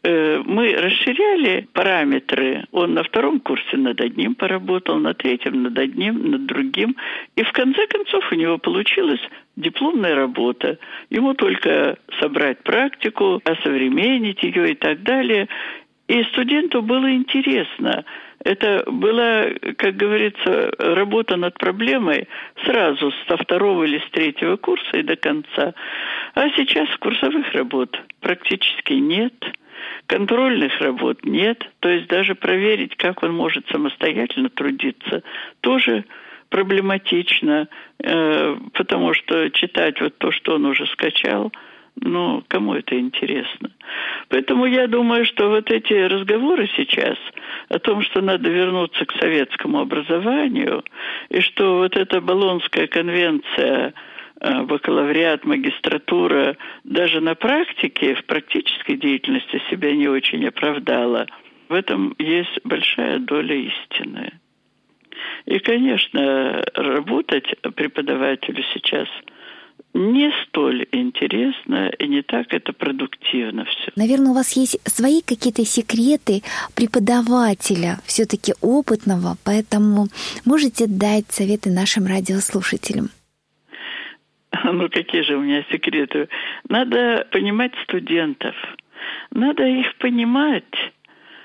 мы 0.04 0.76
расширяли 0.76 1.68
параметры. 1.74 2.66
Он 2.72 2.94
на 2.94 3.04
втором 3.04 3.40
курсе 3.40 3.78
над 3.78 4.00
одним 4.00 4.36
поработал, 4.36 4.98
на 4.98 5.14
третьем 5.14 5.64
над 5.64 5.78
одним, 5.78 6.32
над 6.32 6.46
другим. 6.46 6.96
И 7.36 7.44
в 7.44 7.52
конце 7.52 7.86
концов 7.88 8.32
у 8.32 8.36
него 8.36 8.58
получилась 8.58 9.22
дипломная 9.56 10.16
работа. 10.16 10.78
Ему 11.10 11.34
только 11.34 11.98
собрать 12.20 12.64
практику, 12.64 13.42
осовременить 13.44 14.42
ее 14.44 14.72
и 14.72 14.76
так 14.76 15.04
далее. 15.04 15.48
И 16.08 16.24
студенту 16.24 16.82
было 16.82 17.12
интересно. 17.14 18.06
Это 18.44 18.84
была, 18.88 19.48
как 19.78 19.96
говорится, 19.98 20.72
работа 20.78 21.36
над 21.36 21.58
проблемой 21.58 22.28
сразу 22.66 23.12
со 23.28 23.38
второго 23.38 23.84
или 23.84 24.00
с 24.00 24.10
третьего 24.12 24.56
курса 24.56 24.98
и 24.98 25.04
до 25.04 25.16
конца. 25.16 25.74
А 26.36 26.50
сейчас 26.56 26.88
курсовых 26.98 27.52
работ 27.54 28.00
практически 28.22 28.94
нет– 28.94 29.34
Контрольных 30.08 30.80
работ 30.82 31.24
нет, 31.24 31.70
то 31.80 31.90
есть 31.90 32.08
даже 32.08 32.36
проверить, 32.36 32.96
как 32.96 33.24
он 33.24 33.34
может 33.34 33.68
самостоятельно 33.70 34.50
трудиться, 34.50 35.24
тоже 35.62 36.06
проблематично, 36.50 37.68
э, 38.00 38.58
потому 38.74 39.14
что 39.14 39.50
читать 39.52 40.02
вот 40.02 40.18
то, 40.18 40.32
что 40.32 40.56
он 40.56 40.66
уже 40.66 40.88
скачал, 40.88 41.52
ну, 41.96 42.44
кому 42.48 42.74
это 42.76 43.00
интересно? 43.00 43.72
Поэтому 44.30 44.66
я 44.66 44.88
думаю, 44.88 45.26
что 45.26 45.50
вот 45.50 45.72
эти 45.72 45.94
разговоры 45.94 46.70
сейчас 46.76 47.18
о 47.70 47.80
том, 47.80 48.02
что 48.04 48.22
надо 48.22 48.50
вернуться 48.50 49.06
к 49.06 49.12
советскому 49.14 49.80
образованию, 49.80 50.84
и 51.30 51.42
что 51.42 51.78
вот 51.78 51.96
эта 51.96 52.22
Болонская 52.22 52.88
конвенция– 52.88 53.94
Э, 54.42 54.62
бакалавриат, 54.64 55.44
магистратура 55.44 56.56
даже 56.86 57.20
на 57.20 57.36
практике, 57.36 58.16
в 58.16 58.24
практической 58.26 58.96
деятельности 58.96 59.62
себя 59.70 59.94
не 59.94 60.08
очень 60.08 60.48
оправдала. 60.48 61.28
В 61.68 61.74
этом 61.74 62.16
есть 62.18 62.58
большая 62.64 63.20
доля 63.20 63.56
истины. 63.56 64.32
И, 65.46 65.60
конечно, 65.60 66.64
работать 66.74 67.54
преподавателю 67.76 68.64
сейчас 68.74 69.10
не 69.94 70.32
столь 70.44 70.88
интересно 70.92 71.90
и 71.98 72.08
не 72.08 72.22
так 72.22 72.54
это 72.54 72.74
продуктивно 72.74 73.66
все. 73.66 73.92
Наверное, 73.96 74.32
у 74.32 74.34
вас 74.34 74.54
есть 74.54 74.80
свои 74.88 75.22
какие-то 75.22 75.66
секреты 75.66 76.42
преподавателя, 76.76 78.00
все-таки 78.06 78.54
опытного, 78.62 79.36
поэтому 79.44 80.08
можете 80.46 80.86
дать 80.88 81.32
советы 81.32 81.70
нашим 81.70 82.06
радиослушателям. 82.06 83.10
Ну, 84.64 84.90
какие 84.90 85.22
же 85.22 85.38
у 85.38 85.42
меня 85.42 85.64
секреты? 85.72 86.28
Надо 86.68 87.28
понимать 87.32 87.72
студентов. 87.84 88.56
Надо 89.32 89.64
их 89.64 89.96
понимать, 89.98 90.64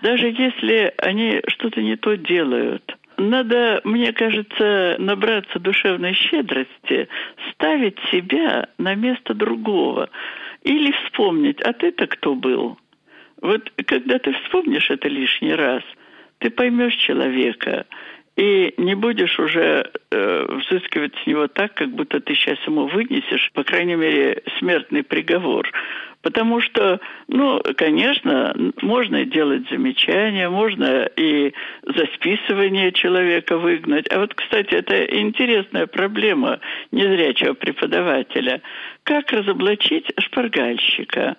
даже 0.02 0.26
если 0.26 0.92
они 0.98 1.40
что-то 1.48 1.82
не 1.82 1.96
то 1.96 2.16
делают– 2.16 2.96
надо, 3.16 3.80
мне 3.84 4.12
кажется, 4.12 4.96
набраться 4.98 5.58
душевной 5.58 6.14
щедрости, 6.14 7.08
ставить 7.52 7.98
себя 8.10 8.68
на 8.78 8.94
место 8.94 9.34
другого 9.34 10.10
или 10.62 10.92
вспомнить, 10.92 11.60
а 11.62 11.72
ты-то 11.72 12.06
кто 12.06 12.34
был? 12.34 12.78
Вот 13.40 13.70
когда 13.86 14.18
ты 14.18 14.32
вспомнишь 14.32 14.90
это 14.90 15.08
лишний 15.08 15.54
раз, 15.54 15.82
ты 16.38 16.50
поймешь 16.50 16.94
человека 16.96 17.86
и 18.36 18.74
не 18.78 18.94
будешь 18.94 19.38
уже 19.38 19.90
э, 20.10 20.46
взыскивать 20.48 21.14
с 21.22 21.26
него 21.26 21.46
так, 21.48 21.74
как 21.74 21.90
будто 21.90 22.20
ты 22.20 22.34
сейчас 22.34 22.58
ему 22.66 22.86
вынесешь, 22.86 23.50
по 23.52 23.62
крайней 23.62 23.94
мере, 23.94 24.42
смертный 24.58 25.04
приговор. 25.04 25.70
Потому 26.24 26.62
что, 26.62 27.00
ну, 27.28 27.60
конечно, 27.76 28.56
можно 28.80 29.26
делать 29.26 29.68
замечания, 29.68 30.48
можно 30.48 31.04
и 31.16 31.52
за 31.82 32.06
списывание 32.14 32.92
человека 32.92 33.58
выгнать. 33.58 34.10
А 34.10 34.20
вот, 34.20 34.34
кстати, 34.34 34.74
это 34.74 35.04
интересная 35.04 35.86
проблема 35.86 36.60
незрячего 36.90 37.52
преподавателя. 37.52 38.62
Как 39.02 39.30
разоблачить 39.32 40.10
шпаргальщика? 40.18 41.36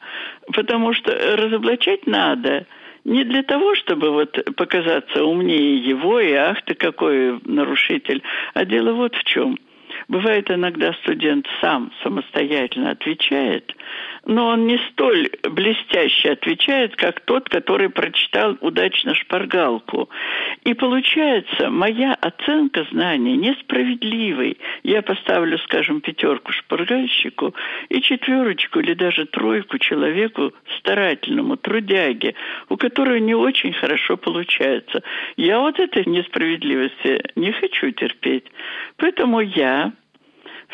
Потому 0.54 0.94
что 0.94 1.12
разоблачать 1.36 2.06
надо– 2.06 2.66
не 3.06 3.24
для 3.24 3.44
того, 3.44 3.76
чтобы 3.76 4.10
вот 4.10 4.36
показаться 4.56 5.24
умнее 5.24 5.78
его, 5.78 6.20
и 6.20 6.34
ах 6.34 6.64
ты 6.64 6.74
какой 6.74 7.40
нарушитель, 7.46 8.24
а 8.56 8.66
дело 8.66 8.94
вот 8.94 9.16
в 9.16 9.24
чем. 9.26 9.60
Бывает 10.08 10.52
иногда 10.52 10.94
студент 10.94 11.48
сам 11.62 11.92
самостоятельно 12.04 12.92
отвечает, 12.92 13.74
но 14.26 14.48
он 14.48 14.66
не 14.66 14.78
столь 14.90 15.30
блестяще 15.44 16.32
отвечает, 16.32 16.96
как 16.96 17.22
тот, 17.22 17.48
который 17.48 17.90
прочитал 17.90 18.58
удачно 18.62 19.14
шпаргалку. 19.14 20.10
И 20.64 20.74
получается, 20.74 21.70
моя 21.70 22.14
оценка 22.16 22.86
знаний 22.92 23.38
несправедливой. 23.38 24.58
Я 24.84 25.02
поставлю, 25.02 25.58
скажем, 25.60 26.02
пятерку 26.02 26.52
шпаргальщику 26.52 27.54
и 27.90 28.02
четверочку 28.02 28.80
или 28.80 28.94
даже 28.94 29.26
тройку 29.26 29.78
человеку 29.78 30.54
старательному, 30.80 31.58
трудяге, 31.58 32.36
у 32.70 32.78
которого 32.78 33.18
не 33.18 33.36
очень 33.36 33.74
хорошо 33.74 34.18
получается. 34.18 35.04
Я 35.38 35.60
вот 35.60 35.80
этой 35.80 36.06
несправедливости 36.06 37.24
не 37.36 37.52
хочу 37.52 37.92
терпеть. 37.92 38.46
Поэтому 38.98 39.40
я 39.42 39.94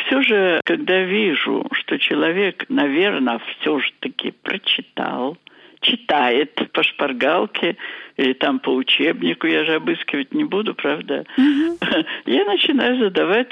все 0.05 0.21
же, 0.21 0.61
когда 0.65 1.01
вижу, 1.03 1.65
что 1.73 1.97
человек, 1.97 2.65
наверное, 2.69 3.39
все 3.39 3.79
же 3.79 3.91
таки 3.99 4.31
прочитал, 4.31 5.37
читает 5.81 6.53
по 6.73 6.83
шпаргалке 6.83 7.77
или 8.17 8.33
там 8.33 8.59
по 8.59 8.69
учебнику, 8.69 9.47
я 9.47 9.65
же 9.65 9.75
обыскивать 9.75 10.33
не 10.33 10.43
буду, 10.43 10.75
правда, 10.75 11.25
угу. 11.37 11.77
я 12.25 12.45
начинаю 12.45 12.99
задавать 12.99 13.51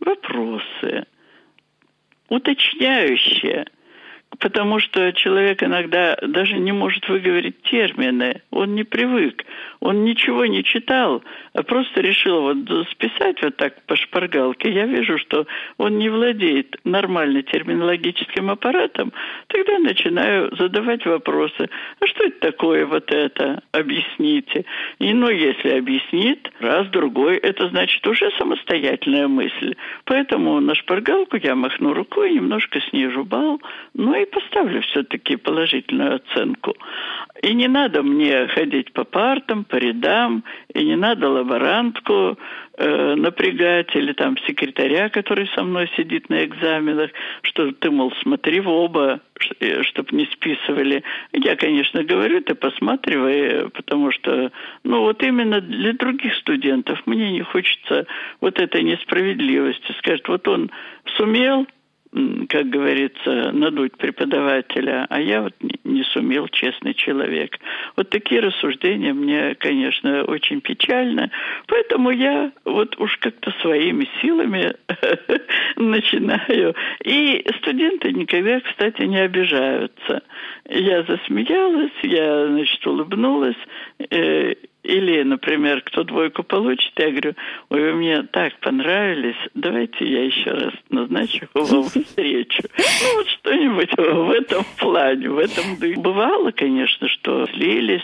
вопросы, 0.00 1.06
уточняющие– 2.28 3.66
потому 4.38 4.78
что 4.78 5.12
человек 5.12 5.62
иногда 5.62 6.16
даже 6.22 6.56
не 6.56 6.72
может 6.72 7.08
выговорить 7.08 7.62
термины, 7.62 8.42
он 8.50 8.74
не 8.74 8.84
привык, 8.84 9.44
он 9.80 10.04
ничего 10.04 10.46
не 10.46 10.62
читал, 10.64 11.22
а 11.52 11.62
просто 11.62 12.00
решил 12.00 12.40
вот 12.42 12.88
списать 12.90 13.42
вот 13.42 13.56
так 13.56 13.82
по 13.86 13.96
шпаргалке. 13.96 14.70
Я 14.70 14.86
вижу, 14.86 15.18
что 15.18 15.46
он 15.78 15.98
не 15.98 16.08
владеет 16.08 16.76
нормально 16.84 17.42
терминологическим 17.42 18.50
аппаратом, 18.50 19.12
тогда 19.48 19.78
начинаю 19.78 20.54
задавать 20.56 21.04
вопросы. 21.06 21.68
А 22.00 22.06
что 22.06 22.24
это 22.24 22.40
такое 22.40 22.86
вот 22.86 23.10
это? 23.10 23.62
Объясните. 23.72 24.64
И 24.98 25.12
ну, 25.12 25.28
если 25.28 25.70
объяснит, 25.70 26.50
раз, 26.60 26.88
другой, 26.88 27.36
это 27.36 27.68
значит 27.68 28.06
уже 28.06 28.30
самостоятельная 28.38 29.28
мысль. 29.28 29.74
Поэтому 30.04 30.60
на 30.60 30.74
шпаргалку 30.74 31.36
я 31.36 31.54
махну 31.54 31.94
рукой, 31.94 32.32
немножко 32.32 32.80
снижу 32.90 33.24
бал, 33.24 33.60
ну 33.94 34.14
и 34.14 34.19
поставлю 34.26 34.82
все-таки 34.82 35.36
положительную 35.36 36.16
оценку. 36.16 36.74
И 37.42 37.54
не 37.54 37.68
надо 37.68 38.02
мне 38.02 38.48
ходить 38.48 38.92
по 38.92 39.04
партам, 39.04 39.64
по 39.64 39.76
рядам, 39.76 40.44
и 40.74 40.84
не 40.84 40.96
надо 40.96 41.28
лаборантку 41.28 42.38
э, 42.76 43.14
напрягать 43.14 43.94
или 43.96 44.12
там 44.12 44.36
секретаря, 44.46 45.08
который 45.08 45.48
со 45.54 45.62
мной 45.62 45.90
сидит 45.96 46.28
на 46.28 46.44
экзаменах, 46.44 47.10
что 47.42 47.72
ты, 47.72 47.90
мол, 47.90 48.12
смотри 48.22 48.60
в 48.60 48.68
оба, 48.68 49.20
чтобы 49.82 50.08
э, 50.12 50.16
не 50.16 50.26
списывали. 50.26 51.02
Я, 51.32 51.56
конечно, 51.56 52.04
говорю, 52.04 52.42
ты 52.42 52.54
посматривай, 52.54 53.70
потому 53.70 54.12
что, 54.12 54.52
ну, 54.84 55.00
вот 55.00 55.22
именно 55.22 55.60
для 55.60 55.94
других 55.94 56.34
студентов 56.36 57.00
мне 57.06 57.32
не 57.32 57.42
хочется 57.42 58.06
вот 58.40 58.60
этой 58.60 58.82
несправедливости. 58.82 59.94
Скажет, 59.98 60.28
вот 60.28 60.46
он 60.46 60.70
сумел, 61.16 61.66
как 62.48 62.68
говорится, 62.70 63.52
надуть 63.52 63.96
преподавателя, 63.96 65.06
а 65.08 65.20
я 65.20 65.42
вот 65.42 65.54
не 65.84 66.02
сумел, 66.04 66.48
честный 66.48 66.92
человек. 66.94 67.56
Вот 67.96 68.10
такие 68.10 68.40
рассуждения 68.40 69.12
мне, 69.12 69.54
конечно, 69.54 70.24
очень 70.24 70.60
печально, 70.60 71.30
поэтому 71.68 72.10
я 72.10 72.50
вот 72.64 72.98
уж 72.98 73.16
как-то 73.18 73.52
своими 73.60 74.08
силами 74.20 74.74
начинаю. 75.76 76.74
И 77.04 77.46
студенты 77.58 78.12
никогда, 78.12 78.60
кстати, 78.60 79.02
не 79.02 79.18
обижаются. 79.18 80.22
Я 80.68 81.04
засмеялась, 81.04 81.92
я, 82.02 82.48
значит, 82.48 82.84
улыбнулась, 82.86 83.56
э, 84.10 84.54
или, 84.82 85.22
например, 85.22 85.82
кто 85.82 86.04
двойку 86.04 86.42
получит, 86.42 86.92
я 86.96 87.10
говорю, 87.10 87.34
ой, 87.68 87.80
вы 87.80 87.92
мне 87.94 88.22
так 88.22 88.58
понравились, 88.60 89.36
давайте 89.54 90.06
я 90.06 90.24
еще 90.24 90.50
раз 90.50 90.72
назначу 90.88 91.48
вам 91.54 91.84
встречу. 91.84 92.62
Ну, 92.78 93.16
вот 93.16 93.28
что-нибудь 93.28 93.90
в 93.96 94.30
этом 94.30 94.64
плане, 94.78 95.28
в 95.28 95.38
этом 95.38 95.76
Бывало, 96.02 96.50
конечно, 96.50 97.08
что 97.08 97.46
злились, 97.46 98.02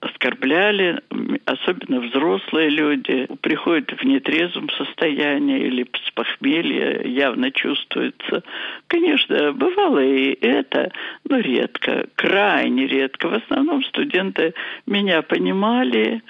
оскорбляли, 0.00 1.00
особенно 1.44 2.00
взрослые 2.00 2.70
люди, 2.70 3.26
приходят 3.40 3.90
в 3.90 4.04
нетрезвом 4.04 4.70
состоянии 4.70 5.60
или 5.66 5.86
с 6.06 6.10
похмелья, 6.12 7.02
явно 7.02 7.50
чувствуется. 7.50 8.42
Конечно, 8.86 9.52
бывало 9.52 10.02
и 10.02 10.38
это, 10.40 10.92
но 11.28 11.38
редко, 11.38 12.06
крайне 12.14 12.86
редко. 12.86 13.28
В 13.28 13.34
основном 13.34 13.82
студенты 13.84 14.54
меня 14.86 15.22
понимали, 15.22 16.22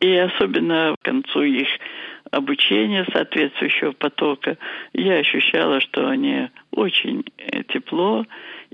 и 0.00 0.14
особенно 0.16 0.94
к 1.00 1.04
концу 1.04 1.42
их 1.42 1.68
обучения 2.30 3.06
соответствующего 3.12 3.92
потока 3.92 4.58
я 4.92 5.14
ощущала, 5.14 5.80
что 5.80 6.08
они 6.08 6.48
очень 6.72 7.24
э, 7.38 7.62
тепло 7.64 8.26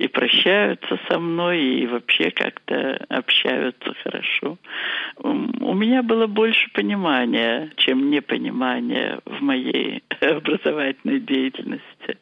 и 0.02 0.08
прощаются 0.08 0.98
со 1.08 1.18
мной, 1.20 1.62
и 1.62 1.86
вообще 1.86 2.32
как-то 2.32 2.96
общаются 3.08 3.94
хорошо. 4.02 4.58
У 5.16 5.74
меня 5.74 6.02
было 6.02 6.26
больше 6.26 6.70
понимания, 6.72 7.70
чем 7.76 8.10
непонимания 8.10 9.20
в 9.24 9.40
моей 9.40 10.02
образовательной 10.20 11.20
деятельности. 11.20 12.18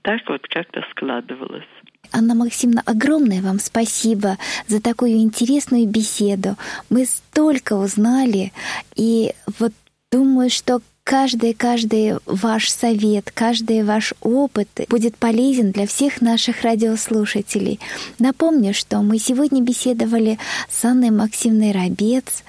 Так 0.00 0.22
вот 0.28 0.46
как-то 0.48 0.82
складывалось. 0.92 1.68
Анна 2.10 2.34
Максимовна, 2.34 2.82
огромное 2.86 3.42
вам 3.42 3.58
спасибо 3.58 4.38
за 4.66 4.80
такую 4.80 5.18
интересную 5.18 5.86
беседу. 5.86 6.56
Мы 6.88 7.04
столько 7.04 7.74
узнали, 7.74 8.52
и 8.96 9.32
вот 9.58 9.72
думаю, 10.10 10.48
что 10.48 10.80
каждый-каждый 11.04 12.14
ваш 12.26 12.68
совет, 12.68 13.30
каждый 13.30 13.84
ваш 13.84 14.14
опыт 14.22 14.68
будет 14.88 15.16
полезен 15.16 15.70
для 15.70 15.86
всех 15.86 16.22
наших 16.22 16.62
радиослушателей. 16.62 17.78
Напомню, 18.18 18.72
что 18.72 18.98
мы 19.02 19.18
сегодня 19.18 19.62
беседовали 19.62 20.38
с 20.68 20.84
Анной 20.84 21.10
Максимной 21.10 21.72
Рабец, 21.72 22.42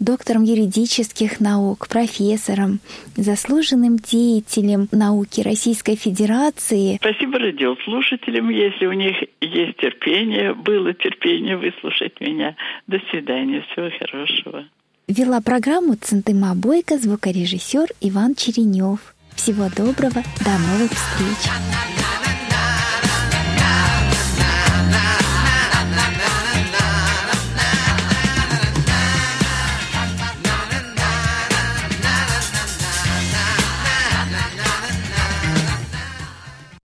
доктором 0.00 0.42
юридических 0.42 1.38
наук, 1.40 1.86
профессором, 1.88 2.80
заслуженным 3.16 3.98
деятелем 3.98 4.88
науки 4.90 5.40
Российской 5.40 5.94
Федерации. 5.94 6.96
Спасибо 6.96 7.38
радиослушателям, 7.38 8.50
если 8.50 8.86
у 8.86 8.92
них 8.92 9.16
есть 9.40 9.76
терпение, 9.76 10.54
было 10.54 10.92
терпение 10.92 11.56
выслушать 11.56 12.20
меня. 12.20 12.56
До 12.88 13.00
свидания, 13.10 13.64
всего 13.70 13.90
хорошего. 14.00 14.64
Вела 15.12 15.42
программу 15.42 15.94
Центыма 15.94 16.54
Бойко, 16.54 16.96
звукорежиссер 16.96 17.88
Иван 18.00 18.34
Черенев. 18.34 19.14
Всего 19.34 19.68
доброго, 19.68 20.22
до 20.40 20.58
новых 20.58 20.90
встреч! 20.90 21.52